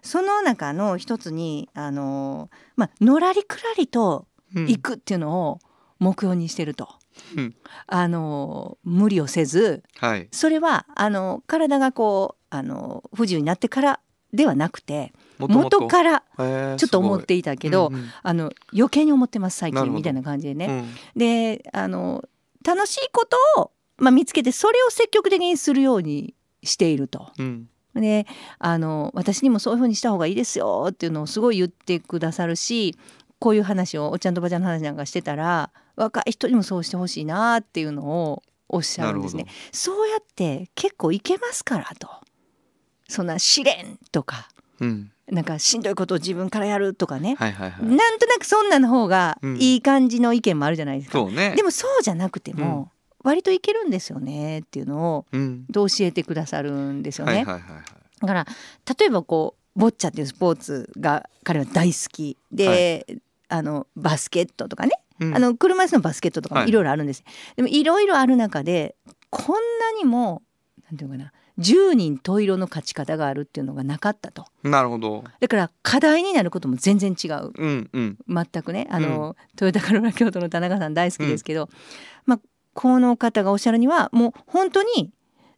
[0.02, 4.66] その中の一つにあの、まあのらりくらりとうん。
[4.68, 5.60] 行くっていうのを
[6.00, 6.88] 目標にしてると。
[7.36, 7.56] うん。
[7.88, 10.28] あの無理をせずはい。
[10.32, 14.00] それはあの体がこうあの不自由になってから
[14.34, 16.24] ではなくて元から
[16.78, 18.10] ちょっと思っすていたけど、うんうん。
[18.24, 20.68] あの余計に思ってます最近みたいな感じでね。
[21.16, 21.20] うん。
[21.20, 22.24] であの
[22.66, 27.32] 楽しいことを、まあ、見つけてそれを積極的にするようにしていると。
[27.38, 28.28] うんで
[28.60, 32.96] あの私にもそういうふうにした方がいいですよっていうのをすごい言ってくださるし
[33.40, 39.48] こういう話をおっちゃんとおばちゃんの話なんかしてたら若い人にもそうしてほしいなっていうのをおっしゃるんですね。
[39.72, 42.08] そうやって結構いけますからと。
[43.08, 51.18] そんな試練とかうんなんかしんどいことを自分からやるとかね、はいはいはいなんとなくそんなの方がうんいい感じの意見もあるじゃないですか。
[51.18, 52.92] そうねでもそうじゃなくても、
[53.28, 55.66] 割といけるんですよねっていうのをうん。
[55.74, 57.34] 教えてくださるんですよね。
[57.34, 57.84] はいはいはいはい。
[58.22, 58.48] だから
[58.98, 62.38] 例えばこうボッチャっていうスポーツが彼は大好き。
[62.52, 63.06] で、
[63.50, 65.36] あのバスケットとかね、うん。
[65.36, 66.70] あの車椅子のバスケットとかもはい。
[66.70, 67.24] いろいろあるんです、
[67.58, 68.96] でもいろいろある中で
[69.30, 70.42] こんなにも
[70.90, 74.46] なんていうのかな10人十色の勝ち方があるっていうのがなかったと。
[74.64, 75.24] なるほど。
[75.40, 77.52] だから課題になることも全然違う。
[77.56, 78.18] うんうん。
[78.28, 78.88] 全くね。
[78.92, 81.70] あの、トヨタカローラ京都の田中さん大好きですけど、
[82.26, 82.40] まあ、
[82.78, 85.12] この方がおっしゃるにはもう本当に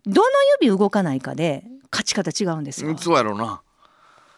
[0.06, 0.28] どの
[0.62, 2.98] 指動かないかで勝ち方違うんですよ。
[2.98, 3.62] そうやろうな。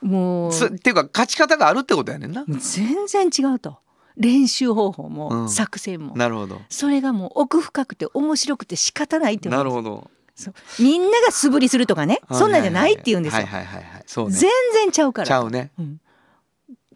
[0.01, 0.51] もう。
[0.51, 2.43] つっていうか勝ち方があるってことやねんな。
[2.47, 3.77] 全然違うと。
[4.17, 5.49] 練習方法うもん。
[5.49, 6.59] 作戦も、なるほど。
[6.69, 10.09] それがもう奥深くて面白くて仕方ないってなるほど。
[10.33, 10.53] そう。
[10.79, 13.43] みんなが素振りするとかねそんなんじゃないって言うんですよ。
[13.43, 14.03] はいはいはいはい。
[14.07, 14.35] そうね。
[14.35, 15.27] 全然ちゃうから。
[15.27, 15.71] ちゃうね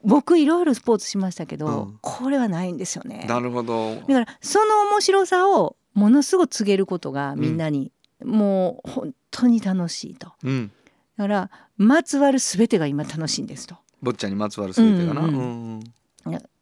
[0.06, 2.00] 僕いろいろスポーツしましたけど、うん。
[2.02, 3.26] これはないんですよね。
[3.28, 3.96] なるほど。
[3.96, 7.91] だからその面白さをものすごく告げることがみんなに、
[8.24, 10.34] もう本当に楽しいと。
[10.44, 10.72] うん。
[11.18, 13.76] だからまつわる全てが今楽しいんですと。
[14.02, 15.22] 坊ちゃんにまつわる全てがな。
[15.22, 15.80] ううん。
[15.80, 15.84] ん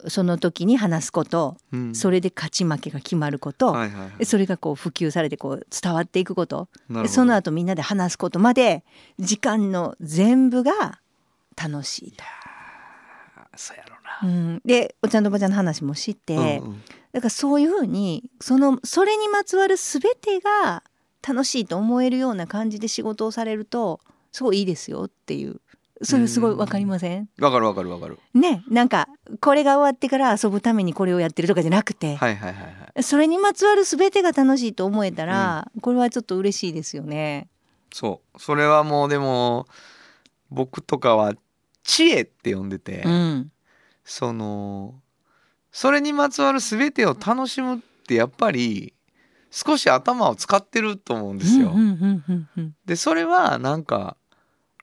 [0.08, 1.96] その時に話すこと、うん。
[1.96, 4.26] それで勝ち負けが決まること、はいはいはい。
[4.26, 6.68] それがこう普及されてこう伝わっていくこと。
[7.08, 8.84] その後みんなで話すことまで
[9.20, 11.00] 時間の全部が
[11.62, 12.24] 楽しいと。
[13.56, 16.82] そうやろうん、でおちゃんとおばちゃんの話も知って、なうんうん。
[17.12, 20.84] だからそういうふうにそのそれにまつわる全てが
[21.28, 24.00] 楽しいと思えるような感じで仕事をされると
[24.32, 25.60] すごいいいですよっていう。
[26.02, 27.30] それすごいわかりません？
[27.40, 28.20] わかるわかるわかる。
[28.34, 28.64] ね。
[28.70, 29.08] なんか
[29.40, 33.04] これが終わってから遊ぶためにこれをやってるとかじゃなくて、はいはいはいはい。
[33.04, 37.48] それにまつわる全てが楽しいと思えたら、これはちょっと嬉しいですよね。
[37.94, 38.40] そう。
[38.40, 39.68] それはもうでも
[40.50, 41.34] 僕とかは
[41.84, 43.52] 知恵って呼んでて、うん、
[44.04, 44.96] その
[45.72, 48.94] それにまつわる全てを楽しむってやっぱり
[49.52, 51.76] 少し頭を使ってると思うんですよ。
[52.86, 54.18] でそれはなんか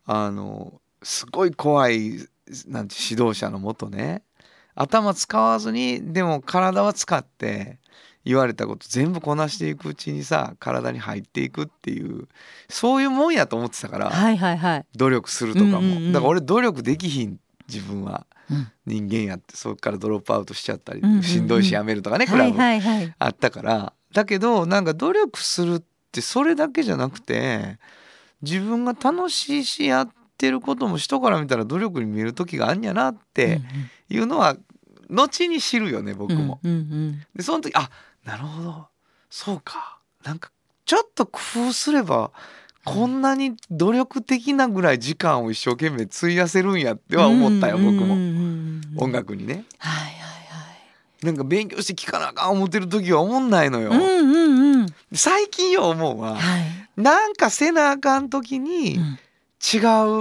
[0.05, 2.29] あのすごい怖い
[2.69, 4.23] なんて指導者のもとね
[4.77, 7.80] 頭使わずにでも体は使って
[8.25, 12.29] 言われたこと全部こなしていくうちにさ体に入っていくっていう
[12.69, 14.87] そういうもんやと思ってたから、はいはいはい。
[14.97, 16.13] 努力するとかも、うんうんうん。
[16.13, 18.27] だから俺努力できひん自分は。
[18.51, 18.69] うん。
[18.87, 21.23] 人間やってそこからドロップアウトしちゃったり、うんうんうん。
[21.23, 23.15] しんどいしやめるとかねクラブ、はいはいはい。
[23.19, 23.93] あったから。
[24.13, 27.79] だけどなんか努力するってそれだけじゃなくて
[28.43, 33.61] 自分が楽しいしやってることも人から見たら努力に見える時があんやなって
[34.09, 34.57] いうのは
[35.09, 36.59] 後に知るよね僕も。
[36.65, 37.27] うんうん。
[37.37, 37.89] でその時あ
[38.25, 38.87] なるほど
[39.31, 40.51] そうかなんか
[40.85, 42.31] ちょっと工夫すれば
[42.85, 48.15] こんなに努力的なぐらい時間を一生懸命費やせるんやっては思ったよ僕も
[48.97, 49.65] 音楽にね。
[49.79, 50.21] はいはい
[51.23, 53.91] なんか勉強して聴かなあかん思ってる時は思んないのよ。
[53.91, 53.99] はい。
[53.99, 54.87] うんうんうん。
[55.13, 56.63] 最近よう思うわはい。
[56.97, 59.19] なんかせなあかん時にうん
[59.63, 59.77] 違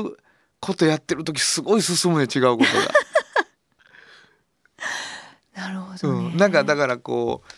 [0.10, 0.18] う
[0.60, 2.66] ことやってる時すごい進むね違うこと
[5.56, 6.32] なるほが、どね。
[6.32, 7.52] うん、なんかだからこう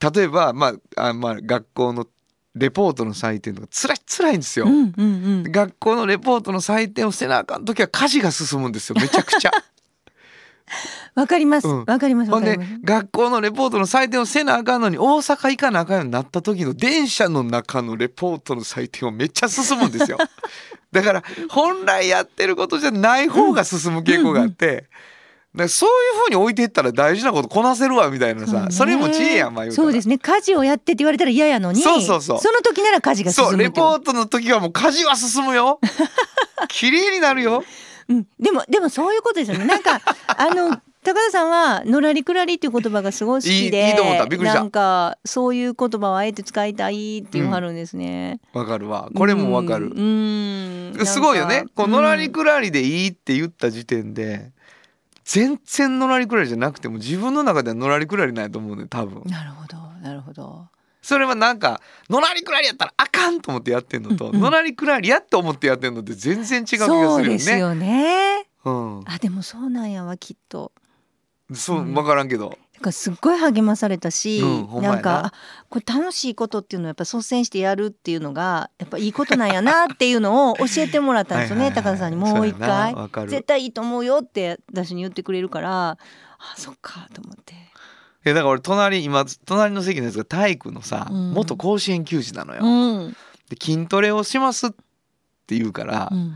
[0.00, 2.06] 例えば、まあ、あまあ学校の
[2.54, 4.66] レポートの採点とかつらいつらいんですよ。
[4.66, 9.50] うんうんうん学校のレポートの採点をせなあかん時は家事が進むんですよめちゃくちゃ。
[11.14, 20.18] わかりますうんわかりますほんで学校のレポートの採点をせなあかんのに大阪行かなあかんようになった時の電車の中のレポートの採点をめっちゃ進むんですよ。
[20.92, 24.76] だから本来やってることじゃない方が進む傾向があって。
[24.76, 24.86] だか
[25.54, 28.92] らそういうふうに置いていったら大事なことこなせるわみたいなさそ,、ね。
[28.92, 30.18] れも知恵やんまあ言うそうですね。
[30.18, 32.38] 家事をやってって言われたら嫌やのにそうそうそう。
[32.38, 35.80] の時なら家事が進むそうレポートの時はもう家事は進むよ。
[36.68, 37.64] 綺麗になるよ。
[38.08, 39.64] うん、でもでもそういうことですよね。
[39.64, 44.26] なんかあの高田さんはのらりくらりっていう言葉がすごい好きで、いいいいと思った。
[44.26, 44.60] びっくりした。
[44.60, 48.40] なんかそういう言葉をあえて使いたいって言わはるんですね。
[48.52, 49.08] わかるわ。
[49.14, 49.86] これもわかる。
[49.86, 51.06] うん。
[51.06, 51.64] すごいよね。
[51.74, 51.92] こううん。
[51.92, 54.50] のらりくらりでいいって言った時点で
[55.32, 60.66] 全然のらりくらりじゃなくても自分の中ではのらりくらりないと思うね多分なるほどなるほど。
[61.02, 68.46] それはなんかのらりくらりやったらあかんと思ってやってんのと、うんうんのらりくらりやって思ってやってんのって全然違う気がするよねですよね。
[68.64, 70.72] うんあでもそうなんやわきっと。
[71.54, 75.00] そううん分からんけどだからすっごい励まされたし、うんなんな。
[75.00, 75.32] かあ
[75.68, 82.16] これ楽しいことっていうのをやっぱ率先してやるっていうのがやっぱいいことなんやなっていうのを教えてもらったんですよねはい高田さんに。
[82.16, 82.94] もう一回。
[83.28, 85.98] 絶対いいと思うよって私に言ってくれるからあ
[86.56, 87.54] そっかと思って。
[87.54, 91.32] いやだから俺隣今隣の席のやつが体育のさ、うん。
[91.32, 93.16] 元甲子園球児なのよ、うん。
[93.48, 96.34] で筋トレをしますって言うから、うん。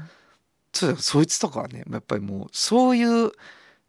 [0.72, 3.32] そうそいつとかはねやっぱりもうそういう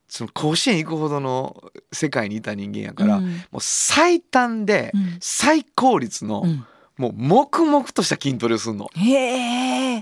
[0.07, 3.25] その甲子園行くほどの世界にいた人間やから、うん。
[3.51, 5.17] もう最短でうん。
[5.19, 6.65] 最効率の、うん。
[6.97, 8.89] もう黙々とした筋トレをするの。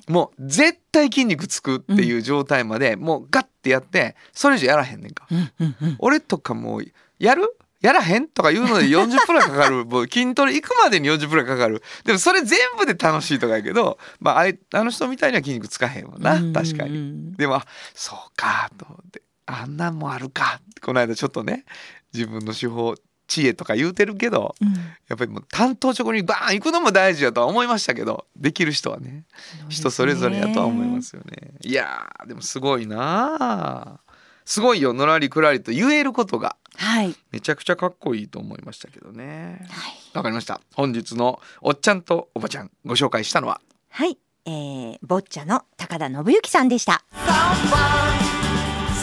[0.07, 5.25] もう絶対筋肉つくっていう状態まで、もうガッてやってそれ以上やらへんねんか。
[5.31, 5.95] うんうんうん。
[5.99, 6.85] 俺とかもう
[7.17, 7.57] やる？
[7.81, 9.83] やらへんとか言うので40分かかる。
[9.89, 11.83] もう筋トレ行くまでに40分かかる。
[12.05, 16.35] でもそれ全部で楽しいとかやけど、まあ、あの人みたいには筋肉つかへんわな。
[16.53, 17.11] 確かに。
[17.11, 17.35] に。
[17.35, 21.65] でもあそうかと思ってあんなんもあるかこの間ちょっとね
[22.13, 22.95] 自分の手法
[23.27, 24.73] 知恵とか言うてるけどうん
[25.07, 29.23] やっぱりもう担当直にバーン行くのも大事やとは思いましたけどできる人はね
[29.69, 31.01] 人それぞれやとは思いま。
[31.01, 31.51] すよね。
[31.63, 33.99] いやーでもすごいなあ
[34.45, 37.15] すごいよのらりくらりと言えることがはい。
[37.31, 39.65] めちゃくちゃかっこいいと思いましたけどね。
[40.13, 40.59] わかりました。
[40.75, 44.17] 本日のおっちゃんとおばちゃんご紹介したのははい。
[44.45, 47.03] えー、ボッチャの高田信之さんでした。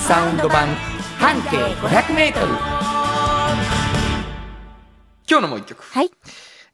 [0.06, 0.68] サウンド版
[1.18, 2.46] 半径500メートル
[5.28, 5.82] 今日のもう一曲。
[5.84, 6.10] はい。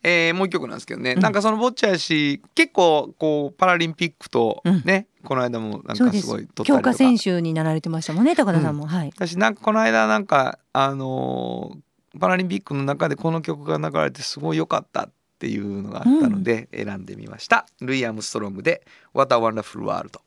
[0.03, 6.47] えーもう一曲なんですけどね、うんなんかそのボッチャやし結構こうパラリンピックとね、この間もなんかすごい。
[6.47, 8.87] 撮った強化選手になられてましたもんね、高田さんも。
[8.87, 9.13] はい。
[9.15, 20.19] 私なんかこの間なんかあのーパラリンピックの中でこの曲が流れてすごい良かったっていうのがあったので選んでみました、ルイ・アームストロングで「What a Wonderful World」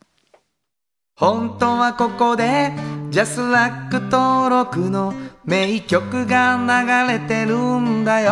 [1.20, 2.72] 本当はここで
[3.10, 5.12] ジャスラック登録の
[5.44, 8.30] 名曲が流れてるんだよ。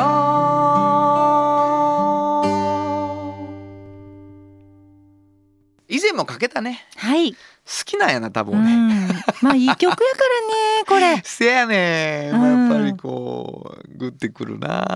[5.86, 6.86] 以前もかけたね。
[6.96, 7.34] はい。
[7.34, 7.38] 好
[7.84, 9.08] きなんやな多う分ね、ん。
[9.42, 11.20] まあいい曲やからね、 これ。
[11.24, 12.70] せやねん、うん。
[12.70, 14.86] やっぱりこうグッてくるな。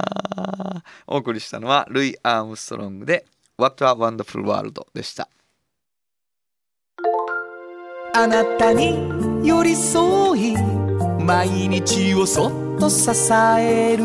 [1.06, 3.26] お送りしたのはルイ・アームストロングで
[3.58, 5.28] 「What a Wonderful World」でした
[8.14, 8.94] あなたに
[9.42, 10.54] 寄り添い
[11.18, 13.08] 毎日をそっと支
[13.58, 14.04] える。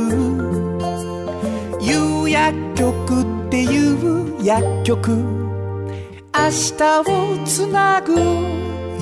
[1.81, 5.11] 夕薬局っていう薬局。
[5.11, 8.13] 明日をつなぐ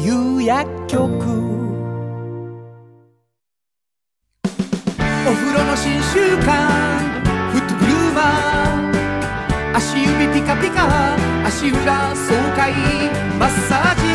[0.01, 1.05] 夕薬局。
[4.43, 6.49] お風呂の新習慣
[7.51, 9.75] フットグルーマー。
[9.75, 11.15] 足指ピカピカ
[11.45, 12.73] 足裏爽快。
[13.37, 14.14] マッサージ。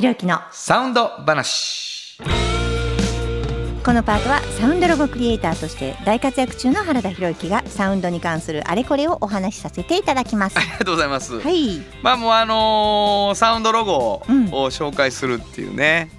[0.00, 2.18] 原田博之のサウンド話。
[3.84, 10.58] このパートはサウンドロゴクリエイターとして大活躍中の原田博之がサウンドに関するあれこれをお話しさせていただきます。
[10.58, 11.80] ありがとうございます、はい。
[12.02, 14.44] まあもうあのーサウンドロゴをうん。
[14.68, 16.10] 紹介するっていうね、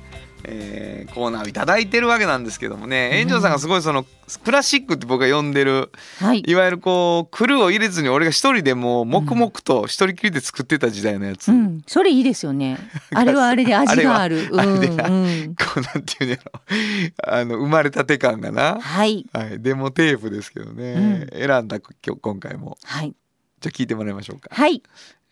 [0.44, 3.22] えーコーナーをいただいてるわけなんですけどもね。
[3.24, 4.06] 炎上さんがすごいその
[4.44, 6.44] クラシックって僕が呼んでるはい。
[6.46, 12.78] いわゆるこうクルーを入れずに俺が一人でもう黙々と一人きりで作ってた時代のやつ、うん、それいいですよね。
[13.14, 14.50] あれはあれで味がある。
[14.56, 15.56] あれでうんうん。
[15.56, 16.52] こうなんていうんやろ。
[17.26, 19.26] あの生まれたて感がな、はい。
[19.34, 22.78] はい、デモテープですけどね、選んだ今日今回も。
[22.84, 23.14] はい。
[23.60, 24.82] じゃあ聞いてもらいましょうか、はい。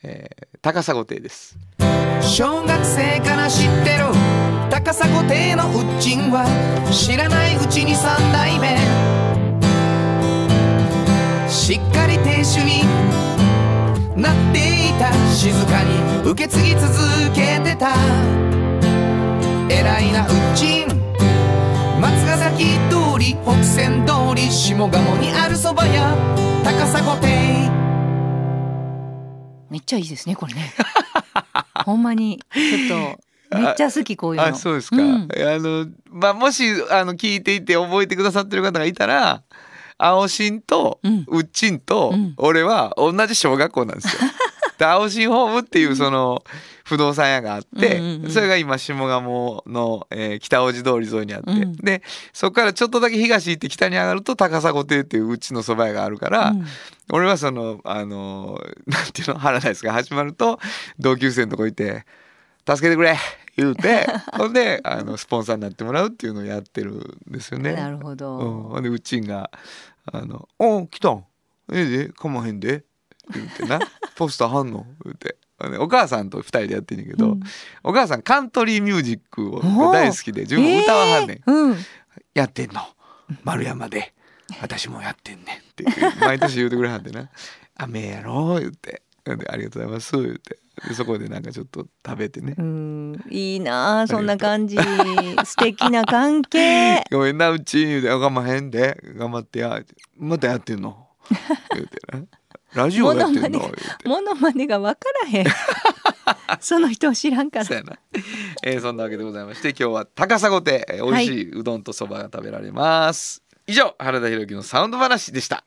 [0.04, 1.56] えー高砂亭です。
[2.20, 4.06] 小学生から知ってる。
[4.70, 6.46] 高砂亭のうっちんは
[6.92, 8.76] 知らないうちに三代目。
[11.48, 12.84] しっかり亭主に
[14.22, 15.14] なっていた。
[15.34, 16.92] 静かに受け継ぎ続
[17.34, 17.96] けてた。
[19.70, 20.88] 偉いなうっちん。
[22.02, 26.14] 松ヶ崎通り北線通り下鴨にあるそば屋。
[26.66, 27.87] 高砂亭
[29.70, 30.74] めっちゃいいですねこれね。
[31.86, 33.18] ほんまにちょっ
[33.52, 34.48] とめっちゃ好きこういうの。
[34.48, 39.44] あそうですか、んあのまあもしあの聞いていて覚えてくださってる方がいたら
[39.98, 44.22] 青新とうっちんとうん俺は同じ小学校なんですよ。
[44.78, 46.44] で青新ホームっていうその
[46.86, 48.00] 不動産屋があって、
[48.30, 51.76] それが今下鴨の、えー北大路通り沿いにあって、うん。
[51.76, 52.02] で
[52.32, 56.66] そこからちょっとだけ東行って北に上がると高砂亭っていううちの蕎麦屋があるから、うん。
[57.12, 60.60] 俺はそのあのなんていうのハラダイスが始まると
[61.00, 62.06] 同級生のとこ行って
[62.68, 63.18] 「助けてくれ!」
[63.58, 64.06] 言うて
[64.38, 66.92] ほんであのスポンサーになってもらうっていうのをやってる
[67.30, 67.74] んですよね。
[67.74, 68.38] なるほうん、ど。
[68.38, 69.50] ほんでうちんが
[70.12, 71.26] 「あのお来たん。
[71.74, 72.84] ええでかまへんで」
[73.34, 73.80] 言うてな
[74.16, 75.38] 「ポスター貼んの?」言うて。
[75.80, 77.40] お母さんと二人でやってんねんけど、うん。
[77.84, 81.78] お母さんカントリーミュージックをお大好きで自分も歌わはんねん、えーうん。
[82.36, 82.82] やってんの。
[83.44, 84.14] 丸山で。
[84.62, 85.86] 私もやってんねんって。
[86.20, 87.30] 毎年言うてくれはんでな
[87.76, 89.02] 「雨やろ」言って。
[89.26, 90.60] で「ありがとうございます」言って。
[90.88, 92.54] でそこでなんかちょっと食べてね。
[92.56, 94.78] うん、いいなあそんな感じ。
[95.44, 99.02] 素敵な関係「ごめんなうち」言うて「頑張へんで。
[99.18, 99.82] 頑張ってや」
[100.18, 101.08] またやってんの」
[101.74, 102.24] 言うてな
[102.74, 103.72] 「ラジオやってんの」。
[104.06, 105.46] モノマネがわからへん。
[106.60, 107.66] その人を知らんから。
[107.66, 107.74] そ
[108.64, 115.64] えーそんなわけでございまして今日は高砂亭えー美味しいうどんとそばが食べられます、以上原田博之のサウンド話でした。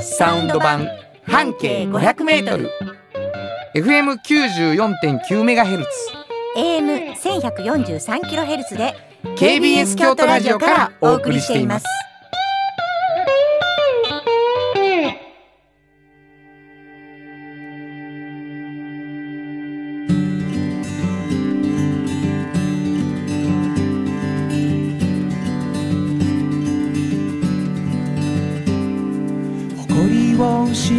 [0.00, 0.88] サウンド版
[1.26, 2.68] 半径 500m
[3.74, 5.90] FM94.9 メガヘルツ。
[6.56, 8.94] AM 1143キロヘルツで
[9.38, 11.86] KBS 京都ラジオからお送りしています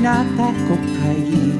[0.03, 1.15] を失った国会。
[1.15, 1.53] 議員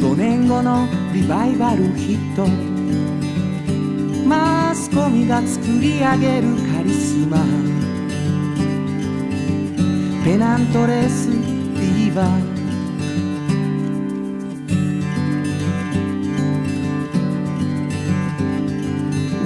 [0.00, 2.46] 15年後のリバイバルヒット。
[4.26, 7.44] マスコミが作り上げるカリスマ。
[10.24, 12.54] ペナントレースフィーバー。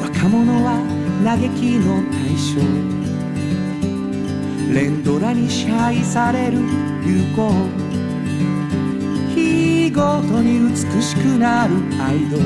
[0.00, 0.80] 若者は
[1.24, 2.36] 嘆きの対
[2.92, 2.97] 象。
[4.78, 6.58] 連ドラに支配される
[7.04, 7.50] 流行
[9.34, 12.44] 日ごとに美しくなるアイドル。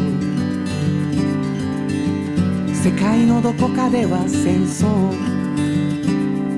[2.75, 5.13] 世界のどこかでは戦争。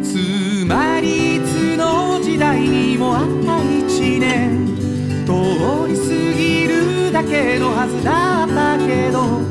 [0.01, 4.77] つまりいつの時代にもあった一年。
[5.27, 5.33] 通
[5.89, 9.43] り過ぎるだけのはずだったけど。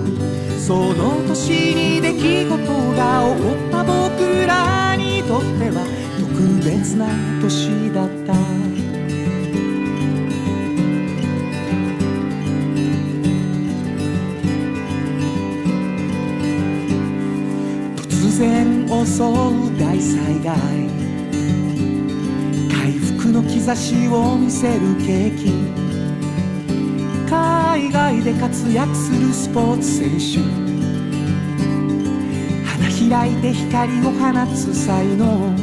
[0.57, 2.55] その年に出来事
[2.95, 6.02] が起こった僕らにとっては
[6.43, 7.07] 特別な
[7.41, 8.33] 年だった。
[17.95, 20.57] 突然襲う大災害。
[22.69, 25.49] 回復の兆しを見せる景気
[27.29, 30.41] 海外で活躍するスポーツ選手。
[32.67, 35.62] 花開いて光を放つ才能。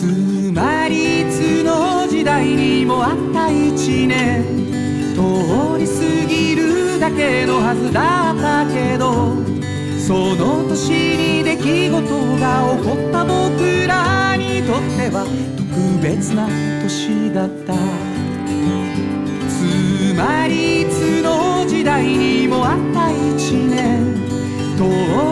[0.00, 0.06] つ
[0.54, 4.46] まりいつの時代にもあった一年。
[5.14, 5.20] 通
[5.78, 9.36] り過ぎるだけのはずだったけど
[9.98, 10.88] その年
[11.18, 12.00] に出来事
[12.40, 15.26] が起こった僕らにとっては
[15.58, 15.68] 特
[16.02, 16.48] 別な
[16.80, 17.74] 年だった。
[19.50, 24.16] つまりいつの時代にもあった一年。
[24.78, 24.84] 通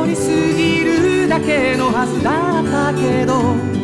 [0.07, 0.21] り過
[0.55, 3.78] ぎるだけのはずだったけど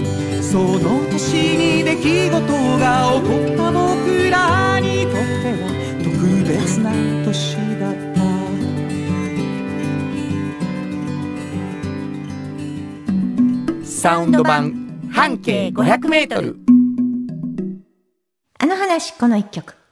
[0.55, 2.47] その年に出来事
[2.79, 5.67] が起こった僕らにとっては
[6.05, 6.15] 特
[6.47, 6.93] 別な
[7.25, 8.23] 年だった
[13.85, 16.55] 「サウンド版半径 500m」
[18.61, 19.84] あの話この一曲。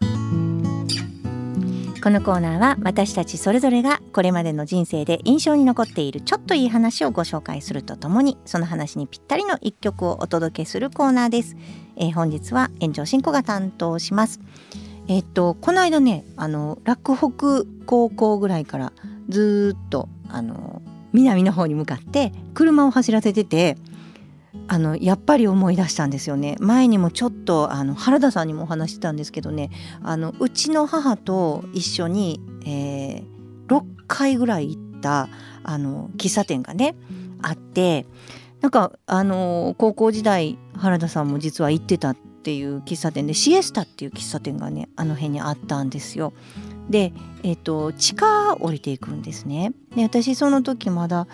[2.03, 11.57] このコーナーは私たちそれぞれがこれまでの人生で印象に残っているちょっといい話をご紹介するとともにその話にぴったりの一曲をお届けするコーナーです、
[11.97, 14.41] えー本日は炎上進行が担当します。
[15.07, 18.93] えっとこの間ねあの洛北高校ぐらいから
[19.29, 20.83] ずっとあの
[21.13, 23.77] 南の方に向かって車を走らせてて
[24.69, 29.71] あのやっぱり思い出したんですよね前にもちょっとあの原田さんにもお話ししたんですけどね
[30.03, 33.33] あのうちの母と一緒に、えー
[33.73, 35.29] 6回ぐらい行った
[35.63, 36.95] あの喫茶店がね
[37.41, 38.07] あって
[38.61, 46.33] なんかあの高校時代原田さんも実は行ってたっていう喫茶店でシエスタっていう喫茶店がねあの辺にあったんですよ。
[46.91, 47.13] で、
[47.45, 49.73] えっと地下降りていくんですね。
[49.97, 51.27] で私その時まだ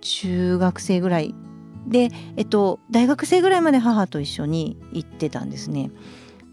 [0.00, 1.34] 中学生ぐらい
[1.86, 5.90] で、えっと、大学生ぐらいまで母と一緒に行ってたんですね。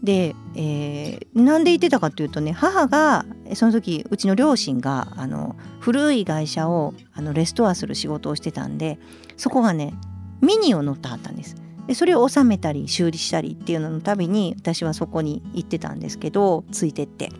[0.02, 8.98] で、えーなんで行ってたかというとね母がその時うちの両親があの古い会社をあのレストアする仕事をしてたんで
[9.36, 9.94] そこがね
[10.40, 11.56] ミニを乗ってはったんです。
[11.86, 17.30] でそれを収めたり修理したりっていうののたびに私はそこに行ってたんですけどついてって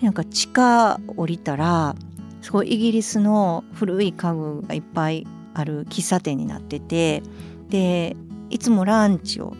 [0.00, 1.96] なんか地下降りたら
[2.40, 5.26] すごいイギリスの古い家具がいっぱい
[5.58, 7.22] ある喫茶店になってて
[7.68, 8.16] で
[8.50, 9.54] いつもランチを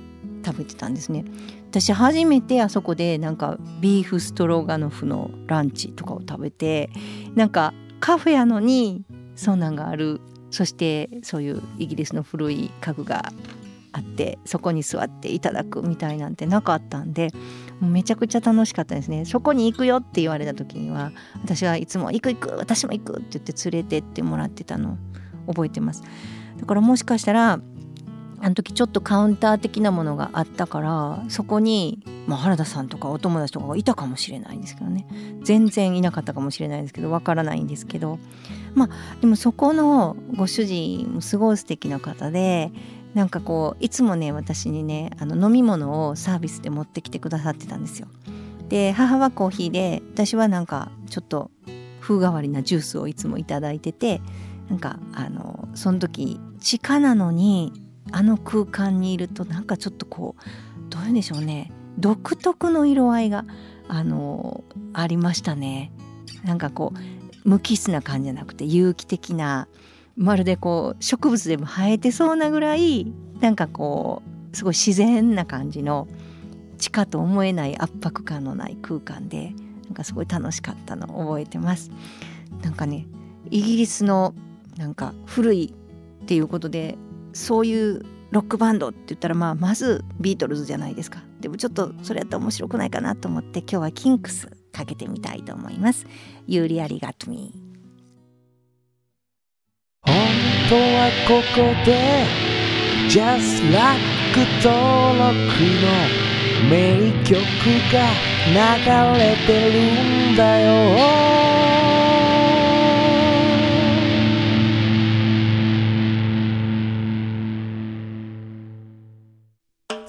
[0.45, 1.25] 食べてたんですね。
[1.71, 6.89] 私初めてあそこでなんかビーフストロガノフのランチとかを食べて
[7.35, 9.05] なんかカフェやのに
[9.37, 10.21] そんなんがある。
[10.51, 13.33] そしてそういうイギリスの古い家具が
[13.93, 17.31] あってそこに座っていただくみたいなんてなかったんで
[17.83, 19.27] めちゃくちゃ楽しかったですね。
[19.27, 24.97] そこに行くよって言われた時には私はいつも「行く行く私も行く」って言って連れてってもらってたの。
[25.49, 26.03] 覚えてます。
[26.59, 27.61] だからもしかしたら
[28.41, 35.07] あの時ちょっとカウンター的なものがあったからそこに、まあ、原田さんとかお友達とかがいたかもしれないんですけどね。
[35.43, 38.19] 全然いなかったかもしれないんですけどわからないんですけど。
[38.75, 42.71] まあでもそこのご主人もすごい素敵な方で
[43.15, 48.07] なんかこういつもね私にねあの飲み物をサービスで持ってきてくださってたんですよ。
[48.69, 51.51] で母はコーヒーで私はなんかちょっと
[52.01, 54.21] 風変わりなジュースをいつもいただいてて
[54.69, 57.73] なんかあのその時地下なのに
[58.13, 63.45] あの空間にいるとなんかちょっとこうどういうんでしょうね独特の色合いが
[63.89, 65.93] あのありましたね。
[66.45, 69.67] なんかこう無機質な感じじゃなくて有機的な
[70.17, 76.07] まるでこう植物でも生えてそうなぐらいなんかこうすごい自然な感じの
[76.79, 79.53] 地下と思えない圧迫感のない空間で
[79.85, 81.91] なんかすごい楽しかったのを覚えてます。
[82.63, 83.07] なんかね
[83.51, 84.35] イギリスの
[84.79, 85.75] なんか古い
[86.23, 86.97] っていうことで
[87.33, 91.23] そういうロックバンドって言ったらまあまずビートルズじゃないですか。
[91.41, 96.07] でもちょっとそれやったら面白くないかなと思って今日はキンクスかけてみたいと思います。
[96.47, 97.53] ユーリアリガトミ
[100.03, 100.15] 本
[100.69, 102.25] 当はここで
[103.09, 103.99] Just Like
[104.63, 105.33] 登録
[105.83, 105.89] の
[106.71, 107.35] 名曲
[107.93, 107.97] が
[108.49, 111.48] 流れてるんだよ。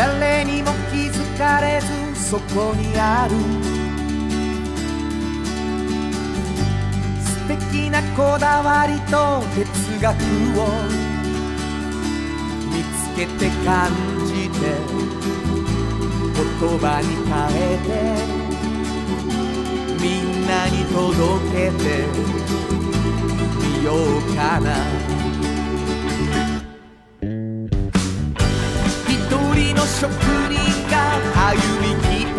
[0.00, 1.86] 誰にも気づかれず
[2.30, 3.36] そこにある。
[7.22, 10.16] 素敵なこだわりと哲学
[10.58, 10.72] を
[12.72, 13.92] 見つけて感
[14.26, 14.58] じて
[16.34, 17.92] 言葉に変えて
[20.02, 21.84] みんなに届けて
[23.58, 25.29] みようかな。
[29.80, 30.60] の職人
[30.90, 30.94] が
[31.48, 32.38] 歩み来た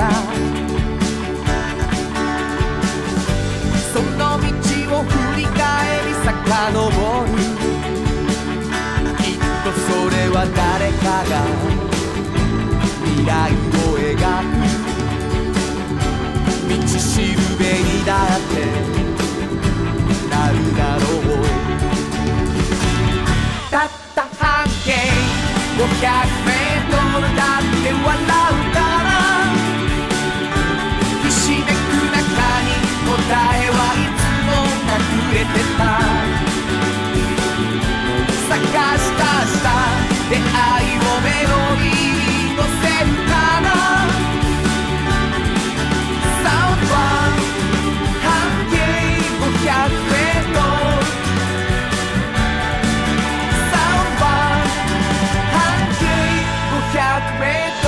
[3.92, 4.46] その道
[4.98, 5.58] を振り返
[6.06, 6.30] り遡
[7.26, 7.34] る
[9.18, 11.34] きっとそれは誰かが
[13.06, 14.14] 未来を描
[14.46, 14.54] く
[16.70, 17.02] 道し
[17.34, 18.54] るべにだって
[20.30, 21.42] なるだろう
[23.72, 24.92] たった半径
[25.82, 26.41] 500
[35.32, 35.84] 隠れてた
[38.50, 39.68] 探し出した
[40.30, 42.20] 出会いをメロディー
[42.50, 43.66] に乗せるから
[46.44, 47.00] サウンドは
[48.22, 48.28] 半
[48.70, 48.76] 径
[49.40, 51.04] 500メートル
[53.72, 54.28] サウンドは
[55.54, 55.60] 半
[55.96, 56.04] 径
[56.92, 57.88] 500メート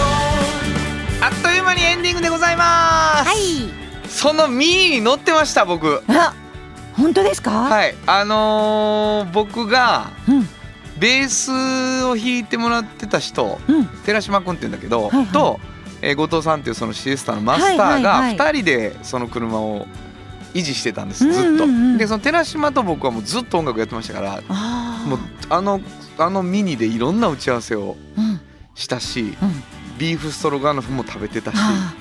[1.19, 3.37] ルあっという間にエンディングでございます、はい。
[4.09, 6.03] そのミニに乗ってました僕。
[6.07, 6.33] あ
[6.97, 7.95] 本当ですか、はい。
[8.05, 10.47] あのー僕がうん。
[10.99, 11.49] ベース
[12.05, 13.85] を弾いてもらってた人うん。
[14.05, 15.27] 寺島君って言うんだけど、はいはい。
[15.27, 15.59] と、
[16.01, 19.87] えー後藤さんっていうそのシエスタのマスターがはい2人でその車を
[20.53, 21.49] 維持してたんですずっと。
[21.49, 21.91] うんうん。
[21.91, 24.41] うんでその寺島と僕はもうずっと音楽やってましたから
[25.07, 25.19] もう
[25.49, 25.81] あの
[26.17, 28.39] あのミニでいろんな打ち合わせをうん。
[28.75, 29.63] したしうん。
[29.97, 31.93] ビーフストロガノフも食べてたしあ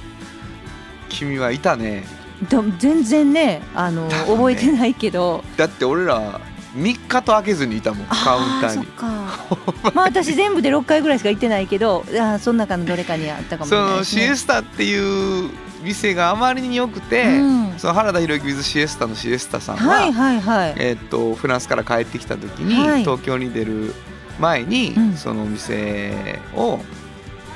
[1.11, 2.05] 君はいたね
[2.49, 5.45] 全然ねあの覚えてないけど。
[5.57, 6.41] だって俺ら
[6.75, 8.87] 3日と開けずにいたもんカウンターに。
[9.95, 13.97] まあ私全部で6回ぐらいしか行ってないけどあーその中のどれかにあったかもしそれないね。
[13.99, 15.51] のシエスタっていう
[15.83, 17.75] 店があまりに良くて、うん。
[17.77, 20.75] その原田博之 with シエスタのシエスタさんは、はいはいはい。
[20.77, 23.01] えーっとフランスから帰ってきた時に、はい。
[23.01, 23.95] 東京に出る
[24.39, 25.17] 前に、うん。
[25.17, 26.81] そのお店を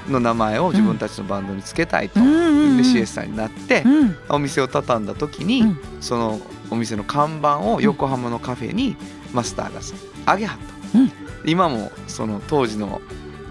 [0.08, 2.76] の名前を自分たちのバンドにつけたいと、うん。
[2.76, 4.16] でシエスタになって、うん。
[4.28, 5.78] お店を畳んだ時に、うん。
[6.00, 6.40] その
[6.70, 8.96] お店の看板を横浜のカフェに
[9.32, 9.80] マスターが
[10.26, 10.58] あげはっ
[10.92, 11.12] た、うん。
[11.44, 13.00] 今もその当時の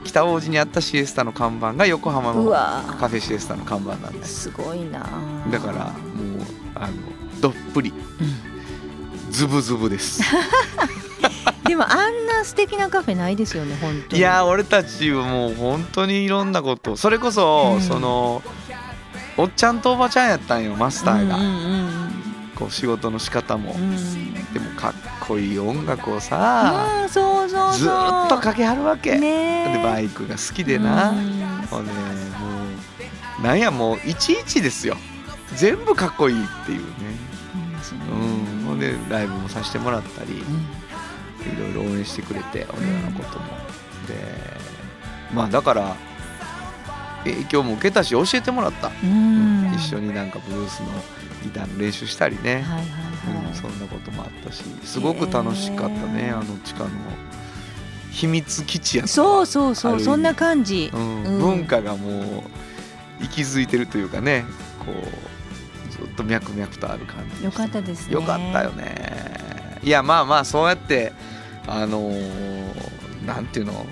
[0.03, 2.83] 北大路にあったシエスタの看板が横浜うのわ。
[2.99, 4.43] カフェシエスタの看板なんです。
[4.43, 5.05] すごいな。
[5.51, 5.93] だからもう
[6.75, 6.93] あの
[7.41, 7.93] どっぷり、
[9.29, 10.21] ズブズブです
[11.67, 14.19] でもあんな素敵なカフェないですよね本当に。
[14.19, 16.95] いやー俺たちはもう本当にいろんなこと。
[16.95, 17.81] それこそ、うん。
[17.81, 18.41] その
[19.37, 22.11] おっちゃんとおばちゃんやったんよマスターが、うんうん
[22.55, 23.81] こう仕事の仕方も、うん。
[23.81, 31.17] うんでもかっこいい音楽をさ、うんそうそうずーっとかけはるわけ、ねでバイクが好きでな、うん。
[31.69, 31.99] ほんでも
[33.41, 34.95] うなんやもういちいちですよ。
[35.55, 36.85] 全部かっこいいっていうね、
[38.09, 40.43] うん、ほんでライブもさせてもらったり、
[41.49, 43.45] いろいろ応援してくれて俺らのことも、
[44.07, 44.15] で
[45.33, 45.95] まあだから
[47.23, 49.73] 影響も受けたし教えてもらった、うん。
[49.75, 50.87] 一緒になんかブルースの
[51.43, 52.83] ギターの練習したりね、はいはいは
[53.41, 53.47] い。
[53.47, 56.39] うん、そんなこともあったしすごく楽しかったね、へー。
[56.39, 56.89] あの地下の
[58.11, 60.91] 秘密基地やそうそうそうそんな感じ。
[60.93, 61.39] うんうん。
[61.39, 62.43] 文化がもう
[63.21, 64.45] 息づいてるというかね
[64.85, 68.13] こうずっと脈々とある感じでよしかったですね。
[68.13, 69.79] よかったよね。
[69.81, 71.13] いやまあまあそうやって
[71.67, 73.85] あのーなんていうの？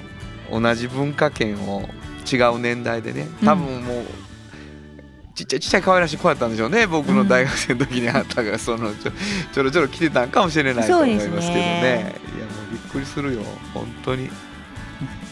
[0.52, 1.88] 同じ文化圏を
[2.32, 3.28] 違う年代でね。
[3.44, 4.06] 多分もう、
[5.34, 6.86] ちっちゃいちっちゃい可愛らしい子やったんでしょうね。
[6.86, 9.12] 僕の大学生の時にあったがそのちょ
[9.54, 11.52] ちょろちょろ来てたんかもしれないと思いますけどね。
[11.54, 12.16] ね。
[12.36, 13.42] いやもうびっくりするよ。
[13.74, 14.30] 本当に。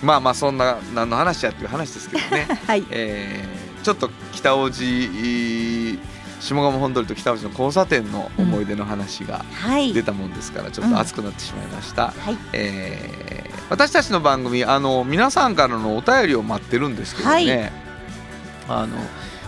[0.02, 2.48] まあまあそんな何の話やっていう話ですけどね。
[2.66, 2.84] はい。
[2.90, 6.00] えーちょっと北大路
[6.42, 9.94] 下鴨本通りと北大路の交差点の思い出の話がはい。
[9.94, 12.38] 出たもんですから、ちょっと熱くなってしまいました、はい。
[12.54, 17.72] えー私たちの番組あの皆さんからのお便りを待ってるんですけどね、はい。
[18.68, 18.98] あの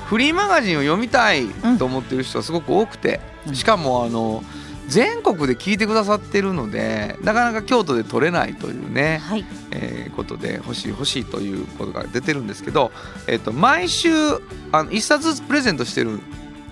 [0.06, 3.56] フリーマガジンを読みたいと思ってる人はすごく多くて、うん。
[3.56, 4.42] しかもあの
[4.88, 9.46] 全国で聞いてくださってるのでなかなか京都で取れないというね、はい。
[9.72, 12.92] えーことで欲しい欲しいということが出てるんですけど、
[13.28, 14.10] えっと毎週
[14.72, 16.22] あの1冊ずつプレゼントしてる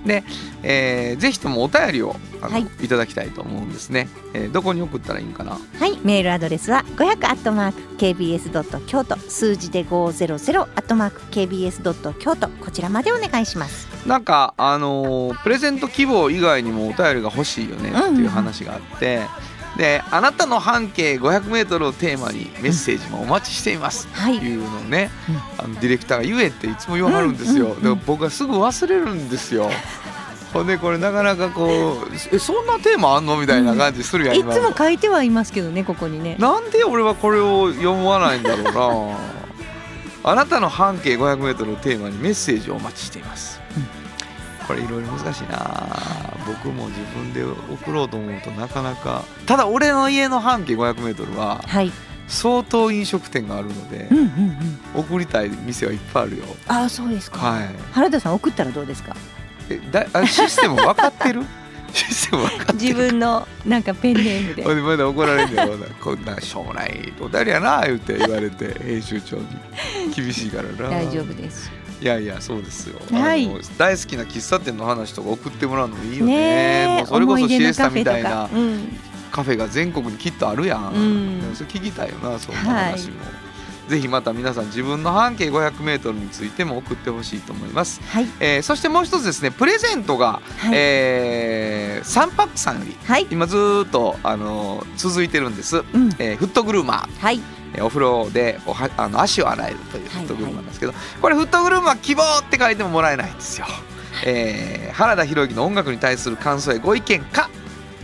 [0.06, 0.24] で、
[0.64, 2.68] えーぜひともお便りをあの、はい。
[2.82, 5.52] い、ただきたいと思うんですね、えーどこに送ったらいいんかな？
[5.52, 13.88] はい、メールアドレスは500アットマーク KBS ドット京都数字で500アットマーク KBS ドット京都こちらまでお願いします。
[14.08, 19.22] なんかあのープレゼント希望以外にもお便りが欲しいよねっていう話があって、
[19.78, 24.08] であなたの半径 500m をテーマにメッセージもお待ちしています。
[24.12, 24.38] はい。
[24.38, 25.10] っていうのをね、
[25.58, 27.72] あのディレクターが言えっていつも言わはるんですよ、うん。
[27.72, 27.78] うん。
[27.78, 29.70] うんでも僕はすぐ忘れるんですよ。
[30.54, 36.36] ほんでこれなかなかこうえそんなテーマあんのみたいな感じするやん、い今つも書いてはいますけどねここにね。
[36.40, 39.18] なんで俺はこれを読まないんだろうな。
[40.24, 43.61] あなたの半径 500m をテーマにメッセージをお待ちしています、
[44.72, 45.58] これいろいろ難しいな。
[46.48, 49.24] 僕も自分で送ろうと思うとなかなか。
[49.46, 51.92] ただ俺の家の半径 500m ははい。
[52.28, 54.26] 相当飲食店があるのでうんうん
[54.96, 55.02] うん。
[55.02, 56.44] 送りたい店はいっぱいあるよ。
[56.68, 57.70] ああそうですか、はい。
[57.92, 59.16] 原田さん送ったらどうですか？
[59.70, 61.44] えだあシステム分かってる？
[61.94, 62.78] システム分かってる？
[62.80, 64.64] 自分のなんかペンネームで。
[64.82, 69.46] まだ怒られんだよこんなしょうもないお便りやな言って言われて編集長に。
[70.16, 70.90] 厳しいからな。
[70.90, 71.70] 大丈夫です
[72.02, 73.48] いやいやそうですよ、はい。
[73.78, 76.88] 大好きな喫茶店の話とか送ってもらうのもいいよね。
[76.98, 78.50] もうそれこそシエスタみたいカな
[79.32, 80.98] カフェが全国にきっとあるやん、う
[81.52, 81.56] ん。
[81.56, 83.16] それ聞きたいよなそんな話も、
[83.88, 88.26] ぜひまた皆さん自分の半径 500m についても送ってほしいと思います、はい。
[88.40, 90.72] えーそしてもう一つですねプレゼントが、はい。
[90.74, 93.28] えーサンパックさんよりはい。
[93.30, 96.10] 今ずーっと、あのー続いてるんです、うん。
[96.18, 97.22] えーフットグルーマー。
[97.22, 97.36] はい。
[97.38, 103.68] えーお風呂でおはあの足を洗えるというフットグルーマーなんですけど、これフットグルーマー希望って書いてももらえないんですよ、
[104.26, 107.50] えー原田博之の音楽に対する感想やご意見か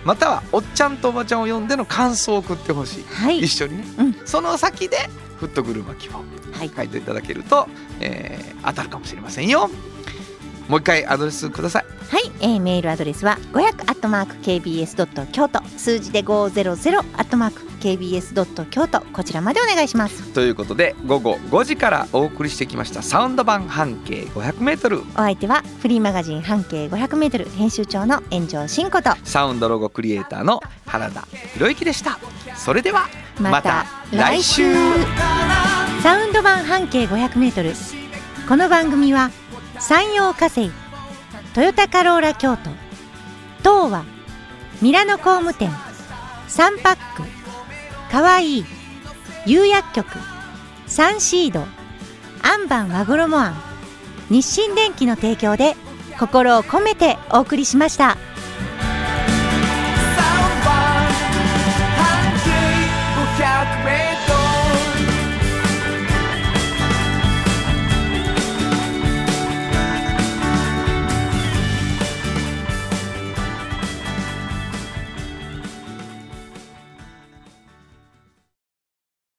[0.05, 3.39] またはおっちゃんとおばちゃんを呼んでの感想を送ってほしい、はい。
[3.39, 4.13] 一緒にね、うん。
[4.25, 4.97] その先で
[5.37, 6.19] フットグルーマー希望。
[6.53, 6.71] はい。
[6.73, 7.67] 書いていただけると、
[7.99, 9.69] えー当たるかもしれませんよ。
[10.69, 11.85] もう一回アドレスください。
[12.09, 15.61] はい、えーメールアドレスは500アットマーク KBS ドット京都。
[15.77, 20.33] 数字で500アットマーク KBS ドット京都こちらまでお願いします。
[20.33, 29.11] ということで午後5時からお送りしてきましたサウンド版半径 500m お相手はフリーマガジン半径500メートル編集長の炎上真子と。
[29.23, 32.19] サウンドロゴクリエイターの原田博之でした。
[32.55, 33.07] それでは
[33.39, 34.73] また来週。
[36.03, 37.73] サウンド版半径500メートル。
[38.47, 39.29] この番組は
[39.77, 40.71] 山陽火星
[41.53, 42.69] トヨタカローラ京都
[43.59, 44.05] 東和
[44.81, 45.69] ミラノ工務店
[46.47, 47.36] サンパック
[48.11, 48.65] かわいい。
[49.45, 50.07] 釉薬局。
[50.87, 51.65] サンシード。
[52.41, 53.55] アンバン和衣あん
[54.29, 55.75] 日清電機の提供で
[56.19, 58.17] 心を込めてお送りしました。